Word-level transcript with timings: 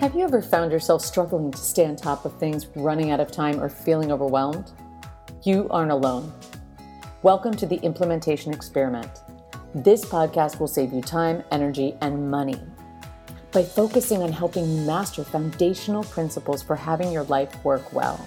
Have 0.00 0.14
you 0.14 0.22
ever 0.22 0.40
found 0.40 0.70
yourself 0.70 1.04
struggling 1.04 1.50
to 1.50 1.58
stay 1.58 1.84
on 1.84 1.96
top 1.96 2.24
of 2.24 2.38
things, 2.38 2.68
running 2.76 3.10
out 3.10 3.18
of 3.18 3.32
time, 3.32 3.60
or 3.60 3.68
feeling 3.68 4.12
overwhelmed? 4.12 4.70
You 5.42 5.66
aren't 5.70 5.90
alone. 5.90 6.32
Welcome 7.24 7.52
to 7.54 7.66
the 7.66 7.78
Implementation 7.78 8.54
Experiment. 8.54 9.10
This 9.74 10.04
podcast 10.04 10.60
will 10.60 10.68
save 10.68 10.92
you 10.92 11.02
time, 11.02 11.42
energy, 11.50 11.96
and 12.00 12.30
money 12.30 12.60
by 13.50 13.64
focusing 13.64 14.22
on 14.22 14.30
helping 14.30 14.70
you 14.70 14.86
master 14.86 15.24
foundational 15.24 16.04
principles 16.04 16.62
for 16.62 16.76
having 16.76 17.10
your 17.10 17.24
life 17.24 17.64
work 17.64 17.92
well. 17.92 18.24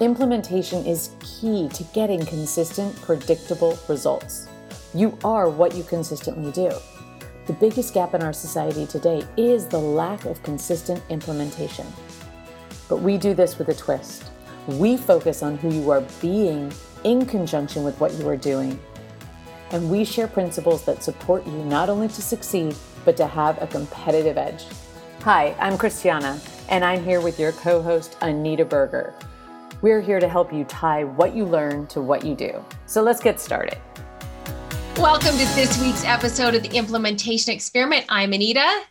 Implementation 0.00 0.84
is 0.84 1.10
key 1.20 1.68
to 1.74 1.84
getting 1.94 2.26
consistent, 2.26 2.92
predictable 3.02 3.78
results. 3.88 4.48
You 4.92 5.16
are 5.22 5.48
what 5.48 5.76
you 5.76 5.84
consistently 5.84 6.50
do. 6.50 6.72
The 7.46 7.52
biggest 7.52 7.94
gap 7.94 8.12
in 8.12 8.24
our 8.24 8.32
society 8.32 8.86
today 8.86 9.22
is 9.36 9.66
the 9.66 9.78
lack 9.78 10.24
of 10.24 10.42
consistent 10.42 11.00
implementation. 11.10 11.86
But 12.88 12.96
we 12.96 13.18
do 13.18 13.34
this 13.34 13.56
with 13.56 13.68
a 13.68 13.74
twist. 13.74 14.24
We 14.66 14.96
focus 14.96 15.44
on 15.44 15.56
who 15.58 15.72
you 15.72 15.88
are 15.90 16.00
being 16.20 16.72
in 17.04 17.24
conjunction 17.24 17.84
with 17.84 18.00
what 18.00 18.12
you 18.14 18.28
are 18.28 18.36
doing. 18.36 18.80
And 19.70 19.88
we 19.88 20.04
share 20.04 20.26
principles 20.26 20.84
that 20.86 21.04
support 21.04 21.46
you 21.46 21.52
not 21.52 21.88
only 21.88 22.08
to 22.08 22.20
succeed, 22.20 22.74
but 23.04 23.16
to 23.16 23.28
have 23.28 23.62
a 23.62 23.68
competitive 23.68 24.36
edge. 24.36 24.64
Hi, 25.20 25.54
I'm 25.60 25.78
Christiana, 25.78 26.40
and 26.68 26.84
I'm 26.84 27.04
here 27.04 27.20
with 27.20 27.38
your 27.38 27.52
co 27.52 27.80
host, 27.80 28.16
Anita 28.22 28.64
Berger. 28.64 29.14
We're 29.82 30.00
here 30.00 30.18
to 30.18 30.28
help 30.28 30.52
you 30.52 30.64
tie 30.64 31.04
what 31.04 31.32
you 31.32 31.44
learn 31.44 31.86
to 31.88 32.00
what 32.00 32.24
you 32.24 32.34
do. 32.34 32.64
So 32.86 33.04
let's 33.04 33.20
get 33.20 33.38
started. 33.38 33.78
Welcome 34.98 35.32
to 35.32 35.44
this 35.54 35.78
week's 35.78 36.04
episode 36.06 36.54
of 36.54 36.62
the 36.62 36.74
Implementation 36.74 37.52
Experiment. 37.52 38.06
I'm 38.08 38.32
Anita. 38.32 38.84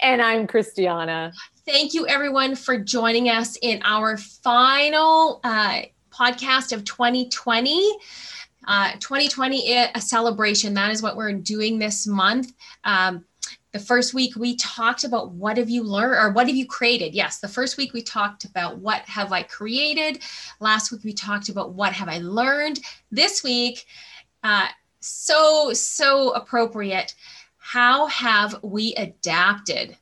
And 0.00 0.22
I'm 0.22 0.46
Christiana. 0.46 1.32
Thank 1.66 1.94
you, 1.94 2.06
everyone, 2.06 2.54
for 2.54 2.78
joining 2.78 3.28
us 3.28 3.58
in 3.60 3.82
our 3.82 4.18
final 4.18 5.40
uh, 5.42 5.82
podcast 6.12 6.72
of 6.72 6.84
2020. 6.84 7.98
Uh, 8.68 8.92
2020, 9.00 9.72
a 9.72 10.00
celebration. 10.00 10.74
That 10.74 10.92
is 10.92 11.02
what 11.02 11.16
we're 11.16 11.32
doing 11.32 11.80
this 11.80 12.06
month. 12.06 12.52
Um, 12.84 13.24
the 13.72 13.80
first 13.80 14.14
week 14.14 14.36
we 14.36 14.54
talked 14.54 15.02
about 15.02 15.32
what 15.32 15.56
have 15.56 15.68
you 15.68 15.82
learned 15.82 16.14
or 16.14 16.30
what 16.30 16.46
have 16.46 16.56
you 16.56 16.66
created 16.66 17.14
yes 17.14 17.40
the 17.40 17.48
first 17.48 17.76
week 17.76 17.92
we 17.92 18.00
talked 18.00 18.46
about 18.46 18.78
what 18.78 19.02
have 19.02 19.32
i 19.32 19.42
created 19.42 20.22
last 20.60 20.90
week 20.90 21.04
we 21.04 21.12
talked 21.12 21.50
about 21.50 21.74
what 21.74 21.92
have 21.92 22.08
i 22.08 22.16
learned 22.16 22.80
this 23.10 23.44
week 23.44 23.84
uh, 24.44 24.66
so, 25.06 25.72
so 25.72 26.30
appropriate. 26.30 27.14
How 27.58 28.06
have 28.06 28.62
we 28.62 28.94
adapted? 28.94 29.96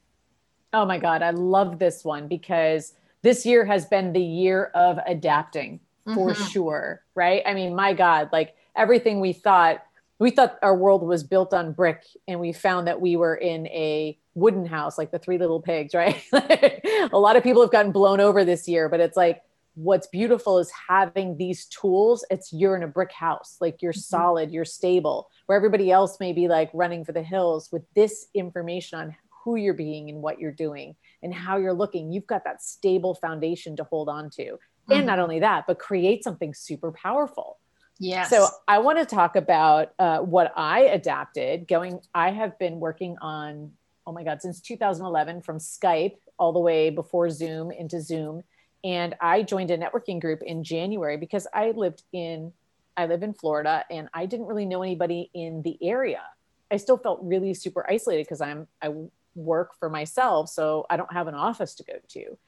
Oh 0.72 0.84
my 0.84 0.98
God, 0.98 1.22
I 1.22 1.30
love 1.30 1.78
this 1.78 2.05
one 2.05 2.27
because 2.28 2.94
this 3.22 3.47
year 3.47 3.64
has 3.64 3.86
been 3.86 4.12
the 4.12 4.20
year 4.20 4.70
of 4.75 4.98
adapting 5.06 5.80
for 6.05 6.30
mm-hmm. 6.30 6.44
sure, 6.44 7.02
right? 7.14 7.42
I 7.47 7.55
mean, 7.55 7.75
my 7.75 7.92
God, 7.94 8.28
like 8.32 8.55
everything 8.77 9.20
we 9.20 9.32
thought, 9.32 9.82
we 10.19 10.30
thought 10.30 10.58
our 10.62 10.77
world 10.77 11.02
was 11.02 11.22
built 11.22 11.55
on 11.55 11.72
brick 11.72 12.02
and 12.28 12.41
we 12.41 12.52
found 12.52 12.86
that 12.86 13.00
we 13.00 13.16
were 13.16 13.34
in 13.34 13.66
a 13.69 14.19
wooden 14.34 14.66
house, 14.66 14.98
like 14.98 15.10
the 15.10 15.19
three 15.19 15.38
little 15.38 15.60
pigs, 15.60 15.94
right? 15.94 16.22
a 16.32 17.19
lot 17.19 17.36
of 17.36 17.42
people 17.42 17.62
have 17.62 17.72
gotten 17.72 17.92
blown 17.92 18.20
over 18.20 18.44
this 18.44 18.69
year, 18.69 18.88
but 18.88 19.00
it's 19.00 19.16
like, 19.16 19.42
what's 19.75 20.06
beautiful 20.06 20.58
is 20.58 20.70
having 20.89 21.36
these 21.36 21.67
tools 21.67 22.25
it's 22.30 22.53
you're 22.53 22.77
in 22.77 22.83
a 22.83 22.89
brick 22.89 23.12
house 23.12 23.56
like 23.61 23.83
you're 23.83 23.92
mm-hmm. 23.92 24.00
solid 24.00 24.53
you're 24.53 24.64
stable 24.64 25.28
where 25.47 25.56
everybody 25.56 25.91
else 25.91 26.19
may 26.20 26.33
be 26.33 26.47
like 26.47 26.70
running 26.72 27.05
for 27.05 27.12
the 27.12 27.22
hills 27.22 27.69
with 27.72 27.83
this 27.94 28.27
information 28.34 28.98
on 28.98 29.16
who 29.44 29.56
you're 29.56 29.75
being 29.75 30.08
and 30.08 30.22
what 30.22 30.39
you're 30.39 30.53
doing 30.53 30.94
and 31.22 31.34
how 31.34 31.56
you're 31.56 31.75
looking 31.75 32.12
you've 32.12 32.27
got 32.27 32.44
that 32.44 32.62
stable 32.62 33.14
foundation 33.14 33.75
to 33.75 33.84
hold 33.84 34.08
on 34.08 34.31
to 34.31 34.44
mm-hmm. 34.44 34.92
and 34.92 35.06
not 35.06 35.19
only 35.19 35.41
that 35.41 35.64
but 35.66 35.78
create 35.78 36.22
something 36.22 36.55
super 36.55 36.92
powerful 36.92 37.59
Yes. 38.00 38.28
So 38.28 38.49
I 38.66 38.78
want 38.78 38.99
to 38.99 39.06
talk 39.06 39.37
about 39.37 39.93
uh, 40.00 40.19
what 40.19 40.53
I 40.56 40.81
adapted. 40.81 41.69
Going, 41.69 42.00
I 42.12 42.31
have 42.32 42.59
been 42.59 42.81
working 42.81 43.16
on, 43.20 43.70
oh 44.04 44.12
my 44.12 44.25
God, 44.25 44.43
since 44.43 44.60
2011 44.60 45.43
from 45.43 45.59
Skype 45.59 46.16
all 46.37 46.53
the 46.53 46.59
way 46.59 46.91
before 46.91 47.31
Zoom 47.31 47.70
into 47.70 48.00
Zoom 48.00 48.43
and 48.84 49.15
I 49.21 49.43
joined 49.43 49.71
a 49.71 49.78
networking 49.78 50.21
group 50.21 50.43
in 50.43 50.62
January 50.62 51.17
because 51.17 51.47
I 51.53 51.71
lived 51.71 52.03
in 52.12 52.53
I 52.97 53.06
live 53.06 53.25
in 53.25 53.34
Florida 53.34 53.84
and 53.91 54.09
I 54.15 54.27
didn't 54.27 54.47
really 54.47 54.67
know 54.67 54.83
anybody 54.83 55.28
in 55.34 55.62
the 55.62 55.77
area. 55.83 56.22
I 56.71 56.77
still 56.77 56.97
felt 56.97 57.19
really 57.23 57.53
super 57.55 57.84
isolated 57.91 58.25
because 58.25 58.41
I'm 58.41 58.69
I 58.81 58.91
work 59.34 59.75
for 59.81 59.89
myself, 59.89 60.49
so 60.50 60.87
I 60.89 60.97
don't 60.97 61.12
have 61.12 61.27
an 61.27 61.34
office 61.34 61.75
to 61.77 61.84
go 61.84 61.94
to. 62.11 62.39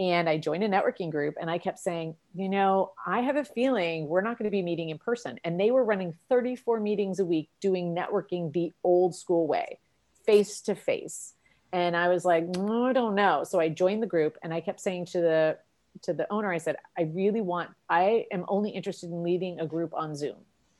And 0.00 0.28
I 0.28 0.38
joined 0.38 0.64
a 0.64 0.68
networking 0.68 1.12
group 1.12 1.36
and 1.40 1.48
I 1.48 1.58
kept 1.58 1.78
saying, 1.78 2.16
you 2.34 2.48
know, 2.48 2.92
I 3.06 3.20
have 3.20 3.36
a 3.36 3.44
feeling 3.44 4.08
we're 4.08 4.22
not 4.22 4.36
going 4.36 4.46
to 4.46 4.50
be 4.50 4.60
meeting 4.60 4.90
in 4.90 4.98
person. 4.98 5.38
And 5.44 5.58
they 5.58 5.70
were 5.70 5.84
running 5.84 6.14
34 6.28 6.80
meetings 6.80 7.20
a 7.20 7.24
week 7.24 7.48
doing 7.60 7.94
networking 7.94 8.52
the 8.52 8.72
old 8.82 9.14
school 9.14 9.46
way, 9.46 9.78
face 10.26 10.62
to 10.62 10.74
face. 10.74 11.34
And 11.72 11.96
I 11.96 12.08
was 12.08 12.24
like, 12.24 12.44
mm, 12.44 12.90
I 12.90 12.92
don't 12.92 13.14
know. 13.14 13.44
So 13.44 13.60
I 13.60 13.68
joined 13.68 14.02
the 14.02 14.08
group 14.08 14.36
and 14.42 14.52
I 14.52 14.60
kept 14.60 14.80
saying 14.80 15.06
to 15.06 15.20
the 15.20 15.58
to 16.02 16.12
the 16.12 16.30
owner, 16.32 16.52
I 16.52 16.58
said, 16.58 16.76
I 16.98 17.02
really 17.02 17.40
want, 17.40 17.70
I 17.88 18.26
am 18.30 18.44
only 18.48 18.70
interested 18.70 19.10
in 19.10 19.22
leading 19.22 19.60
a 19.60 19.66
group 19.66 19.94
on 19.94 20.14
Zoom. 20.14 20.36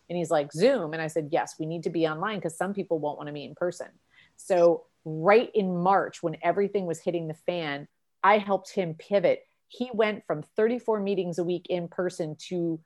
And 0.08 0.18
he's 0.18 0.30
like, 0.30 0.52
Zoom. 0.52 0.92
And 0.92 1.00
I 1.00 1.06
said, 1.06 1.28
yes, 1.32 1.54
we 1.58 1.66
need 1.66 1.84
to 1.84 1.90
be 1.90 2.06
online 2.06 2.38
because 2.38 2.56
some 2.56 2.74
people 2.74 2.98
won't 2.98 3.16
want 3.16 3.28
to 3.28 3.32
meet 3.32 3.48
in 3.48 3.54
person. 3.54 3.88
So, 4.36 4.84
right 5.06 5.50
in 5.54 5.76
March, 5.76 6.22
when 6.22 6.36
everything 6.42 6.86
was 6.86 6.98
hitting 6.98 7.28
the 7.28 7.34
fan, 7.34 7.88
I 8.22 8.38
helped 8.38 8.70
him 8.70 8.94
pivot. 8.94 9.46
He 9.68 9.90
went 9.92 10.26
from 10.26 10.42
34 10.56 11.00
meetings 11.00 11.38
a 11.38 11.44
week 11.44 11.66
in 11.68 11.88
person 11.88 12.36
to 12.48 12.80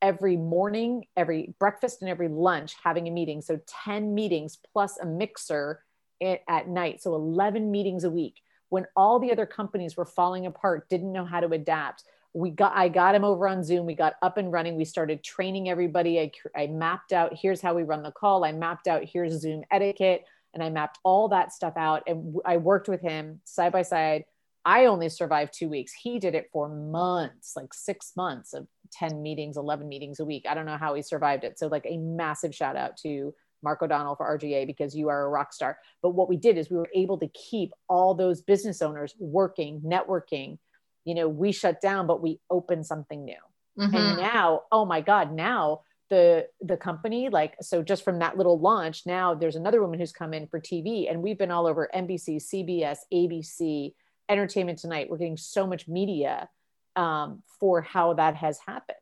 every 0.00 0.36
morning, 0.36 1.06
every 1.16 1.54
breakfast, 1.58 2.02
and 2.02 2.10
every 2.10 2.28
lunch 2.28 2.74
having 2.82 3.08
a 3.08 3.10
meeting. 3.10 3.42
So, 3.42 3.60
10 3.84 4.14
meetings 4.14 4.58
plus 4.72 4.98
a 4.98 5.06
mixer 5.06 5.82
at 6.20 6.68
night. 6.68 7.02
So, 7.02 7.14
11 7.14 7.70
meetings 7.70 8.04
a 8.04 8.10
week 8.10 8.40
when 8.68 8.86
all 8.96 9.18
the 9.18 9.32
other 9.32 9.46
companies 9.46 9.96
were 9.96 10.04
falling 10.04 10.46
apart, 10.46 10.88
didn't 10.88 11.12
know 11.12 11.24
how 11.24 11.40
to 11.40 11.48
adapt. 11.48 12.04
We 12.32 12.50
got, 12.50 12.72
I 12.76 12.88
got 12.88 13.14
him 13.14 13.24
over 13.24 13.48
on 13.48 13.64
Zoom. 13.64 13.86
We 13.86 13.94
got 13.94 14.14
up 14.22 14.36
and 14.36 14.52
running. 14.52 14.76
We 14.76 14.84
started 14.84 15.22
training 15.22 15.68
everybody. 15.70 16.20
I, 16.20 16.30
I 16.54 16.66
mapped 16.66 17.12
out 17.12 17.36
here's 17.40 17.60
how 17.60 17.74
we 17.74 17.82
run 17.82 18.02
the 18.02 18.10
call. 18.10 18.44
I 18.44 18.52
mapped 18.52 18.88
out 18.88 19.04
here's 19.04 19.40
Zoom 19.40 19.62
etiquette, 19.70 20.24
and 20.52 20.62
I 20.62 20.68
mapped 20.68 20.98
all 21.02 21.28
that 21.28 21.52
stuff 21.52 21.74
out. 21.76 22.02
And 22.06 22.36
I 22.44 22.58
worked 22.58 22.88
with 22.88 23.00
him 23.00 23.40
side 23.44 23.72
by 23.72 23.82
side. 23.82 24.24
I 24.66 24.86
only 24.86 25.08
survived 25.08 25.54
two 25.54 25.68
weeks. 25.68 25.92
He 25.92 26.18
did 26.18 26.34
it 26.34 26.50
for 26.52 26.68
months, 26.68 27.54
like 27.54 27.72
six 27.72 28.12
months 28.16 28.52
of 28.52 28.66
10 28.92 29.22
meetings, 29.22 29.56
11 29.56 29.88
meetings 29.88 30.18
a 30.18 30.24
week. 30.24 30.44
I 30.48 30.54
don't 30.54 30.66
know 30.66 30.76
how 30.76 30.94
he 30.94 31.02
survived 31.02 31.44
it. 31.44 31.56
So, 31.58 31.68
like, 31.68 31.86
a 31.86 31.96
massive 31.96 32.54
shout 32.54 32.76
out 32.76 32.96
to 32.98 33.32
Mark 33.62 33.82
O'Donnell 33.82 34.16
for 34.16 34.38
RGA 34.38 34.66
because 34.66 34.94
you 34.94 35.08
are 35.08 35.24
a 35.24 35.28
rock 35.28 35.52
star. 35.52 35.78
But 36.02 36.10
what 36.10 36.28
we 36.28 36.36
did 36.36 36.58
is 36.58 36.70
we 36.70 36.76
were 36.76 36.90
able 36.94 37.18
to 37.18 37.28
keep 37.28 37.72
all 37.88 38.14
those 38.14 38.42
business 38.42 38.82
owners 38.82 39.14
working, 39.18 39.80
networking. 39.80 40.58
You 41.04 41.14
know, 41.14 41.28
we 41.28 41.52
shut 41.52 41.80
down, 41.80 42.06
but 42.06 42.22
we 42.22 42.40
opened 42.50 42.86
something 42.86 43.24
new. 43.24 43.34
Mm-hmm. 43.78 43.94
And 43.94 44.18
now, 44.18 44.62
oh 44.72 44.84
my 44.84 45.00
God, 45.00 45.32
now 45.32 45.80
the 46.08 46.46
the 46.60 46.76
company 46.76 47.28
like 47.28 47.56
so 47.60 47.82
just 47.82 48.04
from 48.04 48.20
that 48.20 48.36
little 48.36 48.58
launch 48.58 49.06
now 49.06 49.34
there's 49.34 49.56
another 49.56 49.82
woman 49.82 49.98
who's 49.98 50.12
come 50.12 50.32
in 50.32 50.46
for 50.46 50.60
tv 50.60 51.10
and 51.10 51.20
we've 51.20 51.38
been 51.38 51.50
all 51.50 51.66
over 51.66 51.90
nbc 51.94 52.36
cbs 52.36 52.98
abc 53.12 53.92
entertainment 54.28 54.78
tonight 54.78 55.10
we're 55.10 55.16
getting 55.16 55.36
so 55.36 55.66
much 55.66 55.88
media 55.88 56.48
um, 56.94 57.42
for 57.58 57.82
how 57.82 58.14
that 58.14 58.36
has 58.36 58.58
happened 58.64 58.96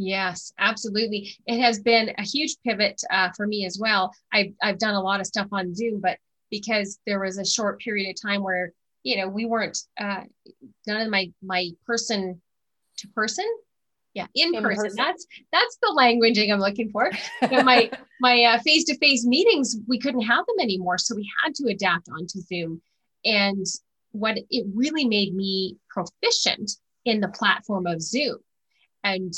Yes, 0.00 0.52
absolutely. 0.60 1.34
It 1.46 1.60
has 1.60 1.80
been 1.80 2.12
a 2.18 2.22
huge 2.22 2.54
pivot 2.64 3.02
uh, 3.10 3.30
for 3.36 3.48
me 3.48 3.66
as 3.66 3.80
well. 3.80 4.14
I've, 4.32 4.52
I've 4.62 4.78
done 4.78 4.94
a 4.94 5.00
lot 5.00 5.18
of 5.18 5.26
stuff 5.26 5.48
on 5.50 5.74
Zoom, 5.74 6.00
but 6.00 6.18
because 6.52 7.00
there 7.04 7.18
was 7.18 7.36
a 7.36 7.44
short 7.44 7.80
period 7.80 8.08
of 8.08 8.22
time 8.22 8.44
where, 8.44 8.72
you 9.02 9.16
know, 9.16 9.26
we 9.26 9.44
weren't, 9.44 9.76
uh, 10.00 10.20
none 10.86 11.00
of 11.00 11.10
my, 11.10 11.32
my 11.42 11.70
person 11.84 12.40
to 12.98 13.08
person. 13.08 13.44
Yeah, 14.14 14.26
in, 14.36 14.54
in 14.54 14.62
person. 14.62 14.84
person. 14.84 14.96
That's 14.96 15.26
that's 15.52 15.78
the 15.82 15.94
languaging 15.96 16.52
I'm 16.52 16.60
looking 16.60 16.90
for. 16.90 17.10
My 17.42 17.90
my 18.20 18.58
face 18.64 18.84
to 18.84 18.96
face 18.98 19.24
meetings, 19.26 19.76
we 19.86 19.98
couldn't 19.98 20.22
have 20.22 20.46
them 20.46 20.56
anymore, 20.60 20.98
so 20.98 21.14
we 21.14 21.30
had 21.42 21.54
to 21.56 21.68
adapt 21.68 22.08
onto 22.08 22.40
Zoom. 22.40 22.80
And 23.24 23.66
what 24.12 24.38
it 24.50 24.66
really 24.74 25.04
made 25.04 25.34
me 25.34 25.76
proficient 25.90 26.72
in 27.04 27.20
the 27.20 27.28
platform 27.28 27.86
of 27.86 28.00
Zoom. 28.00 28.38
And 29.04 29.32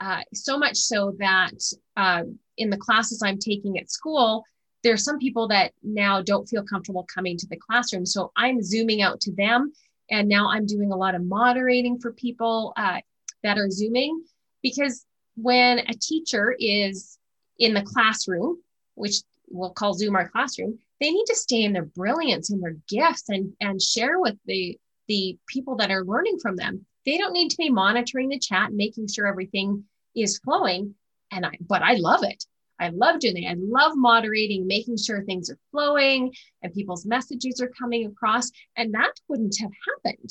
uh, 0.00 0.20
so 0.34 0.58
much 0.58 0.76
so 0.76 1.14
that 1.18 1.52
uh, 1.96 2.22
in 2.58 2.70
the 2.70 2.76
classes 2.76 3.22
I'm 3.22 3.38
taking 3.38 3.78
at 3.78 3.90
school, 3.90 4.44
there 4.82 4.92
are 4.92 4.98
some 4.98 5.18
people 5.18 5.48
that 5.48 5.72
now 5.82 6.22
don't 6.22 6.48
feel 6.48 6.62
comfortable 6.62 7.06
coming 7.12 7.36
to 7.38 7.46
the 7.48 7.56
classroom. 7.56 8.06
So 8.06 8.30
I'm 8.36 8.62
zooming 8.62 9.02
out 9.02 9.20
to 9.22 9.32
them. 9.32 9.72
And 10.10 10.28
now 10.28 10.48
I'm 10.50 10.66
doing 10.66 10.92
a 10.92 10.96
lot 10.96 11.14
of 11.14 11.24
moderating 11.24 11.98
for 11.98 12.12
people 12.12 12.72
uh, 12.76 13.00
that 13.42 13.58
are 13.58 13.70
zooming 13.70 14.22
because 14.62 15.04
when 15.36 15.80
a 15.80 15.94
teacher 15.94 16.54
is 16.58 17.18
in 17.58 17.74
the 17.74 17.82
classroom, 17.82 18.58
which 18.94 19.16
we'll 19.48 19.70
call 19.70 19.94
Zoom 19.94 20.16
our 20.16 20.28
classroom, 20.28 20.78
they 21.00 21.10
need 21.10 21.26
to 21.26 21.34
stay 21.34 21.62
in 21.62 21.72
their 21.72 21.84
brilliance 21.84 22.50
and 22.50 22.62
their 22.62 22.76
gifts 22.88 23.28
and 23.28 23.52
and 23.60 23.80
share 23.80 24.18
with 24.18 24.36
the 24.46 24.78
the 25.08 25.38
people 25.46 25.76
that 25.76 25.90
are 25.90 26.04
learning 26.04 26.38
from 26.40 26.56
them 26.56 26.84
they 27.06 27.16
don't 27.16 27.32
need 27.32 27.50
to 27.50 27.56
be 27.56 27.70
monitoring 27.70 28.28
the 28.28 28.38
chat 28.38 28.68
and 28.68 28.76
making 28.76 29.08
sure 29.08 29.26
everything 29.26 29.84
is 30.14 30.38
flowing. 30.38 30.94
And 31.30 31.46
i 31.46 31.52
but 31.60 31.82
i 31.82 31.94
love 31.94 32.22
it. 32.22 32.44
I 32.78 32.90
love 32.90 33.20
doing 33.20 33.42
it. 33.42 33.50
I 33.50 33.54
love 33.56 33.92
moderating 33.96 34.66
making 34.66 34.98
sure 34.98 35.24
things 35.24 35.48
are 35.50 35.58
flowing 35.70 36.34
and 36.62 36.74
people's 36.74 37.06
messages 37.06 37.60
are 37.60 37.70
coming 37.78 38.06
across. 38.06 38.50
And 38.76 38.92
that 38.92 39.12
wouldn't 39.28 39.56
have 39.60 39.70
happened 39.88 40.30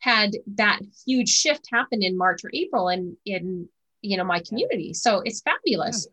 had 0.00 0.32
that 0.56 0.80
huge 1.06 1.28
shift 1.28 1.68
happened 1.70 2.02
in 2.02 2.16
march 2.16 2.42
or 2.42 2.50
april 2.54 2.88
and 2.88 3.16
in 3.26 3.68
you 4.02 4.16
know 4.16 4.24
my 4.24 4.40
community. 4.40 4.94
So 4.94 5.22
it's 5.24 5.40
fabulous. 5.40 6.06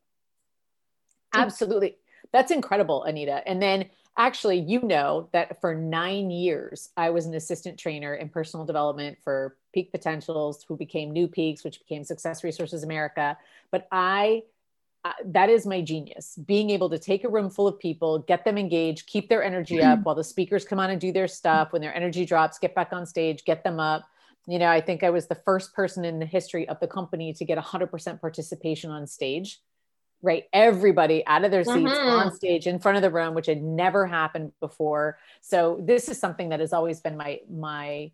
Absolutely. 1.34 1.98
That's 2.32 2.52
incredible, 2.52 3.04
Anita. 3.04 3.48
And 3.48 3.62
then 3.62 3.86
actually, 4.18 4.60
you 4.60 4.82
know 4.82 5.30
that 5.32 5.62
for 5.62 5.76
nine 5.76 6.30
years, 6.30 6.90
I 6.98 7.10
was 7.12 7.26
an 7.26 7.36
assistant 7.36 7.80
trainer 7.80 8.16
in 8.16 8.30
personal 8.30 8.66
development 8.66 9.18
for 9.24 9.58
Peak 9.78 9.92
Potentials, 9.92 10.66
who 10.68 10.76
became 10.76 11.12
New 11.12 11.28
Peaks, 11.28 11.64
which 11.64 11.78
became 11.78 12.04
Success 12.04 12.44
Resources 12.44 12.82
America. 12.82 13.38
But 13.70 13.88
I, 13.92 14.42
uh, 15.06 15.12
that 15.24 15.52
is 15.52 15.68
my 15.68 15.82
genius 15.82 16.36
being 16.48 16.72
able 16.72 16.90
to 16.90 16.98
take 16.98 17.24
a 17.24 17.30
room 17.30 17.52
full 17.52 17.68
of 17.68 17.78
people, 17.78 18.18
get 18.18 18.44
them 18.44 18.58
engaged, 18.58 19.06
keep 19.06 19.30
their 19.30 19.44
energy 19.44 19.80
up 19.80 20.00
while 20.04 20.16
the 20.16 20.24
speakers 20.24 20.66
come 20.66 20.80
on 20.80 20.90
and 20.90 21.00
do 21.00 21.12
their 21.12 21.28
stuff. 21.28 21.74
When 21.74 21.84
their 21.84 21.94
energy 21.94 22.26
drops, 22.26 22.58
get 22.58 22.74
back 22.74 22.92
on 22.92 23.06
stage, 23.06 23.46
get 23.46 23.64
them 23.64 23.80
up. 23.80 24.10
You 24.48 24.58
know, 24.58 24.68
I 24.68 24.82
think 24.82 25.04
I 25.04 25.12
was 25.12 25.28
the 25.28 25.36
first 25.46 25.76
person 25.76 26.04
in 26.04 26.18
the 26.18 26.26
history 26.26 26.68
of 26.68 26.80
the 26.80 26.88
company 26.88 27.34
to 27.34 27.46
get 27.46 27.60
100% 27.60 28.20
participation 28.20 28.90
on 28.90 29.06
stage 29.06 29.60
right 30.24 30.46
everybody 30.52 31.24
out 31.28 31.46
of 31.46 31.52
their 31.52 31.64
seats 31.64 31.78
mm-hmm. 31.78 32.10
on 32.10 32.34
stage 32.34 32.66
in 32.66 32.80
front 32.80 32.96
of 32.96 33.04
the 33.04 33.12
room 33.12 33.36
which 33.36 33.46
had 33.46 33.62
never 33.62 34.08
happened 34.08 34.52
before 34.60 35.20
so 35.42 35.80
this 35.80 36.10
is 36.10 36.20
something 36.20 36.50
that 36.50 36.60
has 36.60 36.74
always 36.74 37.00
been 37.00 37.16
my 37.16 37.40
my 37.48 38.10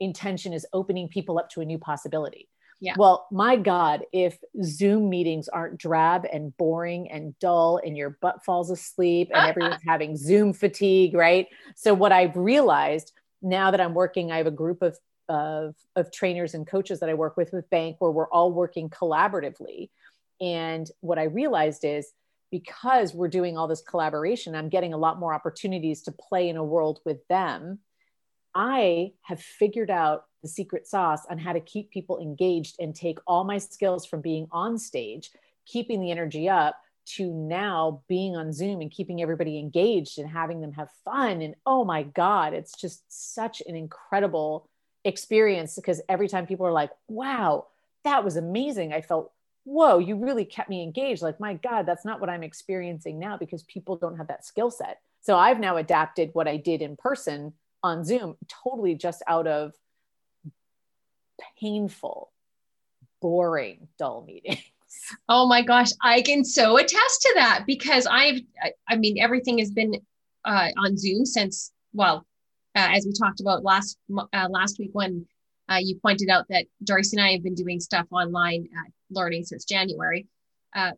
intention 0.00 0.52
is 0.52 0.66
opening 0.72 1.08
people 1.08 1.38
up 1.38 1.50
to 1.50 1.60
a 1.60 1.64
new 1.64 1.78
possibility 1.78 2.48
yeah. 2.80 2.94
Well, 2.98 3.26
my 3.30 3.56
God, 3.56 4.04
if 4.12 4.38
Zoom 4.62 5.08
meetings 5.08 5.48
aren't 5.48 5.78
drab 5.78 6.26
and 6.30 6.54
boring 6.56 7.10
and 7.10 7.38
dull 7.38 7.80
and 7.82 7.96
your 7.96 8.18
butt 8.20 8.44
falls 8.44 8.70
asleep 8.70 9.30
and 9.34 9.46
everyone's 9.48 9.82
having 9.86 10.16
Zoom 10.16 10.52
fatigue, 10.52 11.14
right? 11.14 11.46
So, 11.74 11.94
what 11.94 12.12
I've 12.12 12.36
realized 12.36 13.12
now 13.40 13.70
that 13.70 13.80
I'm 13.80 13.94
working, 13.94 14.30
I 14.30 14.36
have 14.36 14.46
a 14.46 14.50
group 14.50 14.82
of, 14.82 14.98
of, 15.28 15.74
of 15.94 16.12
trainers 16.12 16.54
and 16.54 16.66
coaches 16.66 17.00
that 17.00 17.08
I 17.08 17.14
work 17.14 17.36
with 17.36 17.52
with 17.52 17.68
Bank 17.70 17.96
where 17.98 18.10
we're 18.10 18.28
all 18.28 18.52
working 18.52 18.90
collaboratively. 18.90 19.88
And 20.40 20.86
what 21.00 21.18
I 21.18 21.24
realized 21.24 21.84
is 21.84 22.12
because 22.50 23.14
we're 23.14 23.28
doing 23.28 23.56
all 23.56 23.68
this 23.68 23.80
collaboration, 23.80 24.54
I'm 24.54 24.68
getting 24.68 24.92
a 24.92 24.98
lot 24.98 25.18
more 25.18 25.32
opportunities 25.32 26.02
to 26.02 26.12
play 26.12 26.48
in 26.50 26.56
a 26.58 26.64
world 26.64 27.00
with 27.06 27.26
them. 27.28 27.78
I 28.56 29.12
have 29.20 29.40
figured 29.40 29.90
out 29.90 30.24
the 30.40 30.48
secret 30.48 30.86
sauce 30.86 31.26
on 31.28 31.36
how 31.36 31.52
to 31.52 31.60
keep 31.60 31.90
people 31.90 32.18
engaged 32.18 32.76
and 32.78 32.94
take 32.94 33.18
all 33.26 33.44
my 33.44 33.58
skills 33.58 34.06
from 34.06 34.22
being 34.22 34.48
on 34.50 34.78
stage, 34.78 35.30
keeping 35.66 36.00
the 36.00 36.10
energy 36.10 36.48
up, 36.48 36.76
to 37.16 37.30
now 37.30 38.02
being 38.08 38.34
on 38.34 38.54
Zoom 38.54 38.80
and 38.80 38.90
keeping 38.90 39.20
everybody 39.20 39.58
engaged 39.58 40.18
and 40.18 40.28
having 40.28 40.62
them 40.62 40.72
have 40.72 40.88
fun. 41.04 41.42
And 41.42 41.54
oh 41.66 41.84
my 41.84 42.02
God, 42.02 42.54
it's 42.54 42.80
just 42.80 43.04
such 43.08 43.62
an 43.68 43.76
incredible 43.76 44.68
experience 45.04 45.76
because 45.76 46.00
every 46.08 46.26
time 46.26 46.46
people 46.46 46.66
are 46.66 46.72
like, 46.72 46.90
wow, 47.08 47.66
that 48.04 48.24
was 48.24 48.36
amazing. 48.36 48.92
I 48.92 49.02
felt 49.02 49.32
whoa, 49.64 49.98
you 49.98 50.16
really 50.16 50.44
kept 50.44 50.70
me 50.70 50.82
engaged. 50.82 51.22
Like, 51.22 51.40
my 51.40 51.54
God, 51.54 51.86
that's 51.86 52.04
not 52.04 52.20
what 52.20 52.30
I'm 52.30 52.44
experiencing 52.44 53.18
now 53.18 53.36
because 53.36 53.64
people 53.64 53.96
don't 53.96 54.16
have 54.16 54.28
that 54.28 54.46
skill 54.46 54.70
set. 54.70 55.00
So 55.22 55.36
I've 55.36 55.58
now 55.58 55.76
adapted 55.76 56.30
what 56.32 56.46
I 56.46 56.56
did 56.56 56.80
in 56.80 56.96
person 56.96 57.52
on 57.82 58.04
Zoom 58.04 58.36
totally 58.48 58.94
just 58.94 59.22
out 59.26 59.46
of 59.46 59.72
painful, 61.60 62.32
boring, 63.20 63.88
dull 63.98 64.24
meetings. 64.24 64.60
Oh 65.28 65.46
my 65.46 65.62
gosh, 65.62 65.90
I 66.02 66.22
can 66.22 66.44
so 66.44 66.78
attest 66.78 67.22
to 67.22 67.32
that 67.36 67.64
because 67.66 68.06
I've, 68.06 68.40
I 68.88 68.96
mean, 68.96 69.18
everything 69.20 69.58
has 69.58 69.70
been 69.70 70.00
uh, 70.44 70.68
on 70.78 70.96
Zoom 70.96 71.26
since, 71.26 71.70
well, 71.92 72.26
uh, 72.74 72.88
as 72.92 73.04
we 73.04 73.12
talked 73.12 73.40
about 73.40 73.62
last 73.62 73.98
uh, 74.16 74.48
last 74.48 74.78
week 74.78 74.90
when 74.92 75.26
uh, 75.70 75.80
you 75.82 75.96
pointed 75.96 76.28
out 76.28 76.46
that 76.48 76.66
Darcy 76.82 77.16
and 77.16 77.26
I 77.26 77.32
have 77.32 77.42
been 77.42 77.54
doing 77.54 77.78
stuff 77.78 78.06
online 78.10 78.68
learning 79.10 79.44
since 79.44 79.64
January. 79.64 80.26
Uh, 80.74 80.92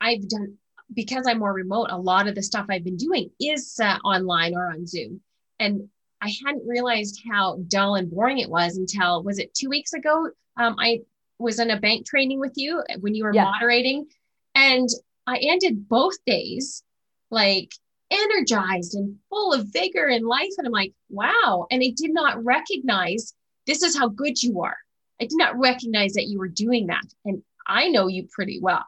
I've 0.00 0.28
done 0.28 0.56
because 0.94 1.26
I'm 1.26 1.38
more 1.38 1.52
remote. 1.52 1.88
A 1.90 1.98
lot 1.98 2.28
of 2.28 2.34
the 2.34 2.42
stuff 2.42 2.66
I've 2.68 2.84
been 2.84 2.96
doing 2.96 3.30
is 3.40 3.78
uh, 3.82 3.98
online 4.04 4.54
or 4.54 4.70
on 4.70 4.86
Zoom, 4.86 5.20
and 5.58 5.88
I 6.20 6.32
hadn't 6.44 6.66
realized 6.66 7.22
how 7.30 7.58
dull 7.68 7.94
and 7.94 8.10
boring 8.10 8.38
it 8.38 8.50
was 8.50 8.76
until 8.76 9.22
was 9.22 9.38
it 9.38 9.54
two 9.54 9.68
weeks 9.68 9.92
ago? 9.92 10.30
Um, 10.56 10.76
I 10.78 11.00
was 11.38 11.60
in 11.60 11.70
a 11.70 11.80
bank 11.80 12.06
training 12.06 12.40
with 12.40 12.54
you 12.56 12.82
when 13.00 13.14
you 13.14 13.24
were 13.24 13.34
yeah. 13.34 13.44
moderating, 13.44 14.06
and 14.54 14.88
I 15.26 15.38
ended 15.38 15.88
both 15.88 16.16
days 16.24 16.82
like 17.30 17.70
energized 18.10 18.94
and 18.94 19.16
full 19.28 19.52
of 19.52 19.68
vigor 19.72 20.06
and 20.06 20.26
life. 20.26 20.50
And 20.56 20.66
I'm 20.66 20.72
like, 20.72 20.92
wow. 21.10 21.66
And 21.70 21.82
I 21.82 21.92
did 21.96 22.12
not 22.12 22.42
recognize 22.44 23.34
this 23.66 23.82
is 23.82 23.96
how 23.96 24.08
good 24.08 24.42
you 24.42 24.62
are. 24.62 24.76
I 25.20 25.24
did 25.24 25.36
not 25.36 25.58
recognize 25.58 26.14
that 26.14 26.28
you 26.28 26.38
were 26.38 26.48
doing 26.48 26.86
that. 26.86 27.04
And 27.24 27.42
I 27.66 27.88
know 27.88 28.06
you 28.06 28.26
pretty 28.30 28.60
well. 28.60 28.86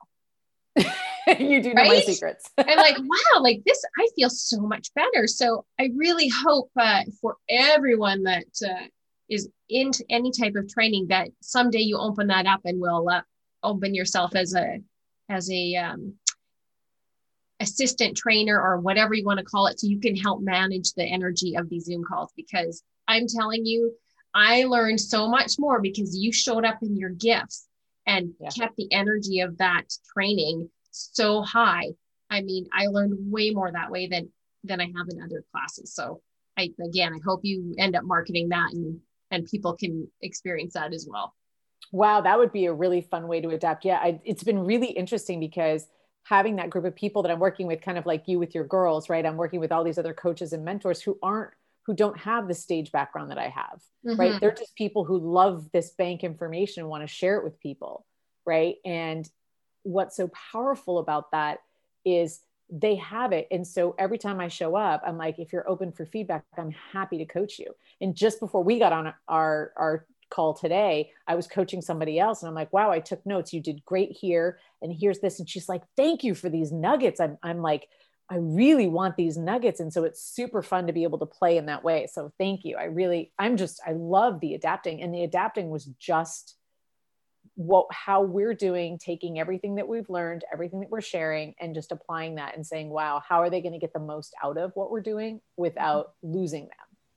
you 1.38 1.62
do 1.62 1.74
know 1.74 1.82
right? 1.82 1.88
my 1.88 2.00
secrets. 2.00 2.48
I'm 2.58 2.76
like, 2.76 2.98
wow, 2.98 3.40
like 3.40 3.62
this, 3.66 3.82
I 3.98 4.08
feel 4.16 4.30
so 4.30 4.60
much 4.60 4.92
better. 4.94 5.26
So 5.26 5.64
I 5.78 5.90
really 5.96 6.28
hope 6.28 6.70
uh, 6.78 7.02
for 7.20 7.36
everyone 7.48 8.22
that 8.24 8.46
uh, 8.64 8.86
is 9.28 9.48
into 9.68 10.04
any 10.10 10.32
type 10.32 10.54
of 10.56 10.68
training 10.68 11.08
that 11.08 11.28
someday 11.40 11.80
you 11.80 11.98
open 11.98 12.28
that 12.28 12.46
up 12.46 12.60
and 12.64 12.80
will 12.80 13.08
uh, 13.08 13.22
open 13.62 13.94
yourself 13.94 14.34
as 14.34 14.54
a 14.54 14.80
as 15.28 15.50
a 15.50 15.76
um, 15.76 16.14
assistant 17.60 18.16
trainer 18.16 18.60
or 18.60 18.80
whatever 18.80 19.14
you 19.14 19.24
want 19.24 19.38
to 19.38 19.44
call 19.44 19.66
it, 19.66 19.78
so 19.78 19.86
you 19.86 20.00
can 20.00 20.16
help 20.16 20.42
manage 20.42 20.92
the 20.92 21.04
energy 21.04 21.56
of 21.56 21.68
these 21.68 21.84
Zoom 21.84 22.02
calls. 22.04 22.32
Because 22.36 22.82
I'm 23.06 23.26
telling 23.26 23.64
you, 23.64 23.92
I 24.34 24.64
learned 24.64 25.00
so 25.00 25.28
much 25.28 25.58
more 25.58 25.80
because 25.80 26.16
you 26.16 26.32
showed 26.32 26.64
up 26.64 26.78
in 26.82 26.96
your 26.96 27.10
gifts 27.10 27.66
and 28.06 28.32
yeah. 28.40 28.48
kept 28.48 28.76
the 28.76 28.92
energy 28.92 29.40
of 29.40 29.58
that 29.58 29.84
training 30.12 30.68
so 30.90 31.42
high. 31.42 31.88
I 32.28 32.42
mean, 32.42 32.66
I 32.72 32.86
learned 32.86 33.14
way 33.30 33.50
more 33.50 33.70
that 33.70 33.90
way 33.90 34.06
than 34.06 34.30
than 34.64 34.80
I 34.80 34.84
have 34.84 35.08
in 35.08 35.22
other 35.22 35.44
classes. 35.52 35.94
So 35.94 36.20
I 36.56 36.70
again, 36.84 37.12
I 37.14 37.18
hope 37.24 37.40
you 37.42 37.74
end 37.78 37.96
up 37.96 38.04
marketing 38.04 38.50
that 38.50 38.72
and 38.72 39.00
and 39.30 39.46
people 39.46 39.76
can 39.76 40.08
experience 40.20 40.74
that 40.74 40.92
as 40.92 41.06
well. 41.08 41.34
Wow, 41.92 42.20
that 42.20 42.38
would 42.38 42.52
be 42.52 42.66
a 42.66 42.72
really 42.72 43.00
fun 43.00 43.26
way 43.26 43.40
to 43.40 43.48
adapt. 43.50 43.84
Yeah, 43.84 43.96
I, 43.96 44.20
it's 44.24 44.44
been 44.44 44.58
really 44.58 44.88
interesting 44.88 45.40
because 45.40 45.86
having 46.24 46.56
that 46.56 46.70
group 46.70 46.84
of 46.84 46.94
people 46.94 47.22
that 47.22 47.32
I'm 47.32 47.40
working 47.40 47.66
with, 47.66 47.80
kind 47.80 47.98
of 47.98 48.06
like 48.06 48.28
you 48.28 48.38
with 48.38 48.54
your 48.54 48.64
girls, 48.64 49.08
right? 49.08 49.24
I'm 49.24 49.36
working 49.36 49.60
with 49.60 49.72
all 49.72 49.82
these 49.82 49.98
other 49.98 50.14
coaches 50.14 50.52
and 50.52 50.64
mentors 50.64 51.00
who 51.00 51.18
aren't 51.22 51.52
who 51.86 51.94
don't 51.94 52.18
have 52.18 52.46
the 52.46 52.54
stage 52.54 52.92
background 52.92 53.30
that 53.30 53.38
I 53.38 53.48
have, 53.48 53.80
mm-hmm. 54.06 54.20
right? 54.20 54.40
They're 54.40 54.52
just 54.52 54.76
people 54.76 55.04
who 55.04 55.18
love 55.18 55.66
this 55.72 55.90
bank 55.90 56.22
information 56.22 56.82
and 56.82 56.90
want 56.90 57.02
to 57.02 57.08
share 57.08 57.36
it 57.36 57.44
with 57.44 57.58
people, 57.58 58.06
right? 58.46 58.76
And 58.84 59.28
what's 59.82 60.16
so 60.16 60.30
powerful 60.52 60.98
about 60.98 61.30
that 61.32 61.58
is 62.04 62.40
they 62.70 62.96
have 62.96 63.32
it. 63.32 63.48
And 63.50 63.66
so 63.66 63.94
every 63.98 64.18
time 64.18 64.40
I 64.40 64.48
show 64.48 64.76
up, 64.76 65.02
I'm 65.04 65.18
like, 65.18 65.38
if 65.38 65.52
you're 65.52 65.68
open 65.68 65.92
for 65.92 66.06
feedback, 66.06 66.44
I'm 66.56 66.74
happy 66.92 67.18
to 67.18 67.24
coach 67.24 67.58
you. 67.58 67.74
And 68.00 68.14
just 68.14 68.38
before 68.40 68.62
we 68.62 68.78
got 68.78 68.92
on 68.92 69.12
our, 69.28 69.72
our 69.76 70.06
call 70.30 70.54
today, 70.54 71.10
I 71.26 71.34
was 71.34 71.46
coaching 71.46 71.82
somebody 71.82 72.18
else 72.18 72.42
and 72.42 72.48
I'm 72.48 72.54
like, 72.54 72.72
wow, 72.72 72.90
I 72.90 73.00
took 73.00 73.24
notes. 73.26 73.52
You 73.52 73.60
did 73.60 73.84
great 73.84 74.12
here. 74.12 74.58
And 74.80 74.92
here's 74.92 75.18
this. 75.18 75.40
And 75.40 75.48
she's 75.48 75.68
like, 75.68 75.82
thank 75.96 76.22
you 76.22 76.34
for 76.34 76.48
these 76.48 76.70
nuggets. 76.70 77.20
I'm, 77.20 77.36
I'm 77.42 77.60
like, 77.60 77.88
I 78.30 78.36
really 78.36 78.86
want 78.86 79.16
these 79.16 79.36
nuggets. 79.36 79.80
And 79.80 79.92
so 79.92 80.04
it's 80.04 80.22
super 80.22 80.62
fun 80.62 80.86
to 80.86 80.92
be 80.92 81.02
able 81.02 81.18
to 81.18 81.26
play 81.26 81.56
in 81.56 81.66
that 81.66 81.82
way. 81.82 82.06
So 82.06 82.32
thank 82.38 82.64
you. 82.64 82.76
I 82.76 82.84
really, 82.84 83.32
I'm 83.40 83.56
just, 83.56 83.80
I 83.84 83.92
love 83.92 84.38
the 84.38 84.54
adapting. 84.54 85.02
And 85.02 85.12
the 85.12 85.24
adapting 85.24 85.68
was 85.68 85.86
just 85.98 86.54
what 87.54 87.86
how 87.90 88.22
we're 88.22 88.54
doing, 88.54 88.98
taking 88.98 89.38
everything 89.38 89.74
that 89.76 89.86
we've 89.86 90.08
learned, 90.08 90.44
everything 90.52 90.80
that 90.80 90.90
we're 90.90 91.00
sharing, 91.00 91.54
and 91.60 91.74
just 91.74 91.92
applying 91.92 92.36
that 92.36 92.56
and 92.56 92.66
saying, 92.66 92.88
wow, 92.88 93.22
how 93.26 93.40
are 93.40 93.50
they 93.50 93.60
going 93.60 93.72
to 93.72 93.78
get 93.78 93.92
the 93.92 94.00
most 94.00 94.34
out 94.42 94.56
of 94.56 94.72
what 94.74 94.90
we're 94.90 95.00
doing 95.00 95.40
without 95.56 96.12
losing 96.22 96.62
them? 96.62 96.70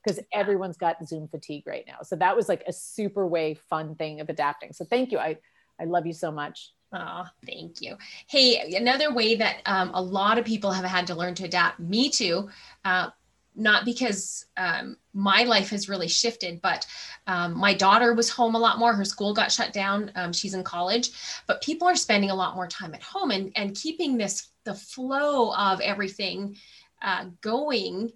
Because 0.04 0.20
everyone's 0.34 0.78
got 0.78 1.08
Zoom 1.08 1.30
fatigue 1.30 1.64
right 1.66 1.86
now. 1.88 2.00
So 2.04 2.16
that 2.18 2.36
was 2.36 2.50
like 2.50 2.64
a 2.68 2.74
super 2.74 3.26
way 3.26 3.54
fun 3.54 3.96
thing 3.96 4.20
of 4.20 4.30
adapting. 4.30 4.74
So 4.74 4.86
thank 4.86 5.12
you. 5.12 5.18
I 5.20 5.38
I 5.80 5.86
love 5.86 6.06
you 6.06 6.14
so 6.14 6.32
much. 6.32 6.72
Oh, 6.94 7.26
thank 7.46 7.82
you. 7.82 7.98
Hey, 8.30 8.76
another 8.76 9.12
way 9.12 9.36
that 9.36 9.58
um, 9.66 9.92
a 9.94 10.02
lot 10.02 10.38
of 10.38 10.46
people 10.46 10.72
have 10.72 10.86
had 10.86 11.08
to 11.08 11.16
learn 11.16 11.34
to 11.36 11.46
adapt, 11.46 11.80
me 11.80 12.10
too, 12.10 12.50
uh, 12.86 13.10
not 13.56 13.86
because 13.86 14.46
um, 14.58 14.98
my 15.14 15.44
life 15.44 15.70
has 15.70 15.90
really 15.90 16.08
shifted, 16.08 16.62
but 16.62 16.86
um, 17.28 17.58
my 17.58 17.74
daughter 17.74 18.14
was 18.14 18.30
home 18.30 18.56
a 18.56 18.60
lot 18.60 18.80
more. 18.80 18.94
Her 18.94 19.06
school 19.06 19.34
got 19.34 19.52
shut 19.52 19.74
down. 19.74 20.12
Um, 20.16 20.34
she's 20.34 20.54
in 20.54 20.64
college, 20.64 21.12
but 21.48 21.62
people 21.62 21.88
are 21.88 21.96
spending 21.96 22.32
a 22.32 22.36
lot 22.36 22.56
more 22.56 22.68
time 22.68 22.94
at 22.94 23.04
home 23.04 23.32
and, 23.32 23.52
and 23.56 23.76
keeping 23.76 24.18
this, 24.18 24.50
the 24.64 24.74
flow 24.74 25.54
of 25.54 25.82
everything 25.82 26.58
uh, 27.02 27.26
going 27.42 28.12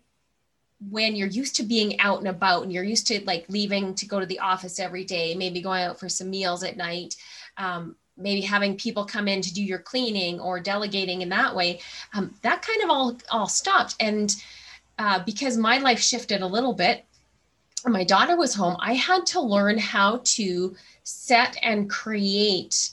when 0.89 1.15
you're 1.15 1.27
used 1.27 1.55
to 1.55 1.63
being 1.63 1.99
out 1.99 2.19
and 2.19 2.27
about 2.27 2.63
and 2.63 2.71
you're 2.71 2.83
used 2.83 3.07
to 3.07 3.23
like 3.25 3.45
leaving 3.49 3.95
to 3.95 4.05
go 4.05 4.19
to 4.19 4.25
the 4.25 4.39
office 4.39 4.79
every 4.79 5.03
day, 5.03 5.33
maybe 5.33 5.61
going 5.61 5.83
out 5.83 5.99
for 5.99 6.07
some 6.07 6.29
meals 6.29 6.63
at 6.63 6.77
night, 6.77 7.15
um, 7.57 7.95
maybe 8.15 8.41
having 8.41 8.77
people 8.77 9.05
come 9.05 9.27
in 9.27 9.41
to 9.41 9.53
do 9.53 9.63
your 9.63 9.79
cleaning 9.79 10.39
or 10.39 10.59
delegating 10.59 11.21
in 11.21 11.29
that 11.29 11.55
way, 11.55 11.79
um, 12.13 12.33
that 12.41 12.61
kind 12.61 12.83
of 12.83 12.89
all 12.89 13.17
all 13.31 13.47
stopped. 13.47 13.95
And 13.99 14.35
uh, 14.97 15.23
because 15.25 15.57
my 15.57 15.77
life 15.77 15.99
shifted 15.99 16.41
a 16.41 16.47
little 16.47 16.73
bit, 16.73 17.05
my 17.85 18.03
daughter 18.03 18.35
was 18.35 18.53
home, 18.53 18.75
I 18.79 18.93
had 18.93 19.25
to 19.27 19.41
learn 19.41 19.77
how 19.77 20.21
to 20.23 20.75
set 21.03 21.57
and 21.61 21.89
create 21.89 22.91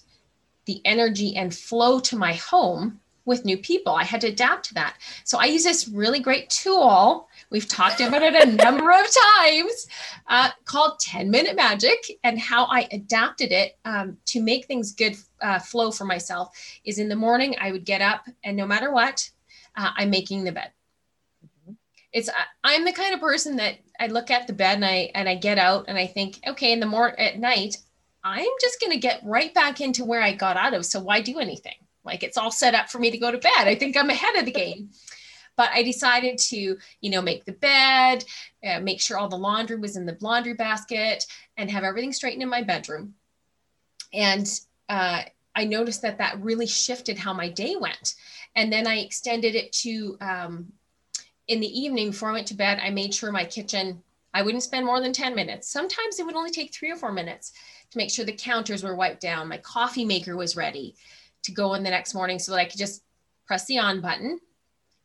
the 0.66 0.80
energy 0.84 1.36
and 1.36 1.54
flow 1.54 2.00
to 2.00 2.16
my 2.16 2.34
home 2.34 3.00
with 3.24 3.44
new 3.44 3.56
people. 3.56 3.94
I 3.94 4.04
had 4.04 4.20
to 4.20 4.28
adapt 4.28 4.66
to 4.66 4.74
that. 4.74 4.96
So 5.24 5.38
I 5.38 5.46
use 5.46 5.64
this 5.64 5.88
really 5.88 6.20
great 6.20 6.50
tool. 6.50 7.28
We've 7.50 7.68
talked 7.68 8.00
about 8.00 8.22
it 8.22 8.34
a 8.34 8.52
number 8.64 8.90
of 8.90 9.06
times 9.40 9.86
uh, 10.28 10.50
called 10.64 10.98
10 11.00 11.30
Minute 11.30 11.56
Magic. 11.56 12.18
And 12.22 12.38
how 12.38 12.66
I 12.66 12.86
adapted 12.92 13.52
it 13.52 13.78
um, 13.84 14.18
to 14.26 14.42
make 14.42 14.66
things 14.66 14.92
good 14.92 15.16
uh, 15.40 15.58
flow 15.58 15.90
for 15.90 16.04
myself 16.04 16.56
is 16.84 16.98
in 16.98 17.08
the 17.08 17.16
morning, 17.16 17.56
I 17.60 17.72
would 17.72 17.84
get 17.84 18.02
up 18.02 18.26
and 18.44 18.56
no 18.56 18.66
matter 18.66 18.92
what, 18.92 19.30
uh, 19.76 19.90
I'm 19.96 20.10
making 20.10 20.44
the 20.44 20.52
bed. 20.52 20.70
It's 22.14 22.30
I'm 22.62 22.86
the 22.86 22.92
kind 22.92 23.12
of 23.12 23.20
person 23.20 23.56
that 23.56 23.74
I 24.00 24.06
look 24.06 24.30
at 24.30 24.46
the 24.46 24.54
bed 24.54 24.76
and 24.76 24.84
I 24.84 25.10
and 25.14 25.28
I 25.28 25.34
get 25.34 25.58
out 25.58 25.84
and 25.88 25.98
I 25.98 26.06
think, 26.06 26.38
okay, 26.46 26.72
in 26.72 26.80
the 26.80 26.86
morning 26.86 27.18
at 27.18 27.38
night, 27.38 27.76
I'm 28.22 28.48
just 28.60 28.80
to 28.80 28.96
get 28.96 29.20
right 29.24 29.52
back 29.52 29.80
into 29.80 30.04
where 30.04 30.22
I 30.22 30.32
got 30.32 30.56
out 30.56 30.72
of. 30.74 30.86
So 30.86 31.00
why 31.00 31.20
do 31.20 31.40
anything? 31.40 31.74
Like 32.04 32.22
it's 32.22 32.38
all 32.38 32.50
set 32.50 32.74
up 32.74 32.88
for 32.88 32.98
me 32.98 33.10
to 33.10 33.18
go 33.18 33.30
to 33.30 33.38
bed. 33.38 33.66
I 33.66 33.74
think 33.74 33.96
I'm 33.96 34.10
ahead 34.10 34.36
of 34.36 34.44
the 34.44 34.52
game. 34.52 34.90
But 35.56 35.70
I 35.72 35.82
decided 35.82 36.38
to, 36.38 36.76
you 37.00 37.10
know, 37.10 37.22
make 37.22 37.44
the 37.44 37.52
bed, 37.52 38.24
uh, 38.66 38.80
make 38.80 39.00
sure 39.00 39.18
all 39.18 39.28
the 39.28 39.36
laundry 39.36 39.76
was 39.76 39.96
in 39.96 40.04
the 40.04 40.16
laundry 40.20 40.54
basket, 40.54 41.24
and 41.56 41.70
have 41.70 41.84
everything 41.84 42.12
straightened 42.12 42.42
in 42.42 42.48
my 42.48 42.62
bedroom. 42.62 43.14
And 44.12 44.48
uh, 44.88 45.22
I 45.54 45.64
noticed 45.64 46.02
that 46.02 46.18
that 46.18 46.40
really 46.40 46.66
shifted 46.66 47.18
how 47.18 47.32
my 47.32 47.48
day 47.48 47.76
went. 47.76 48.14
And 48.56 48.72
then 48.72 48.86
I 48.88 48.98
extended 48.98 49.54
it 49.54 49.72
to 49.72 50.16
um, 50.20 50.72
in 51.48 51.60
the 51.60 51.80
evening 51.80 52.10
before 52.10 52.30
I 52.30 52.34
went 52.34 52.46
to 52.48 52.54
bed. 52.54 52.80
I 52.82 52.90
made 52.90 53.14
sure 53.14 53.32
my 53.32 53.44
kitchen. 53.44 54.02
I 54.32 54.42
wouldn't 54.42 54.62
spend 54.62 54.86
more 54.86 55.00
than 55.00 55.12
10 55.12 55.34
minutes. 55.34 55.68
Sometimes 55.68 56.18
it 56.18 56.26
would 56.26 56.34
only 56.34 56.50
take 56.50 56.74
three 56.74 56.90
or 56.90 56.96
four 56.96 57.12
minutes 57.12 57.52
to 57.90 57.98
make 57.98 58.10
sure 58.10 58.24
the 58.24 58.32
counters 58.32 58.82
were 58.82 58.96
wiped 58.96 59.20
down. 59.20 59.48
My 59.48 59.58
coffee 59.58 60.04
maker 60.04 60.36
was 60.36 60.56
ready 60.56 60.96
to 61.44 61.52
go 61.52 61.74
in 61.74 61.82
the 61.82 61.90
next 61.90 62.14
morning 62.14 62.38
so 62.38 62.52
that 62.52 62.58
I 62.58 62.64
could 62.64 62.78
just 62.78 63.02
press 63.46 63.66
the 63.66 63.78
on 63.78 64.00
button 64.00 64.40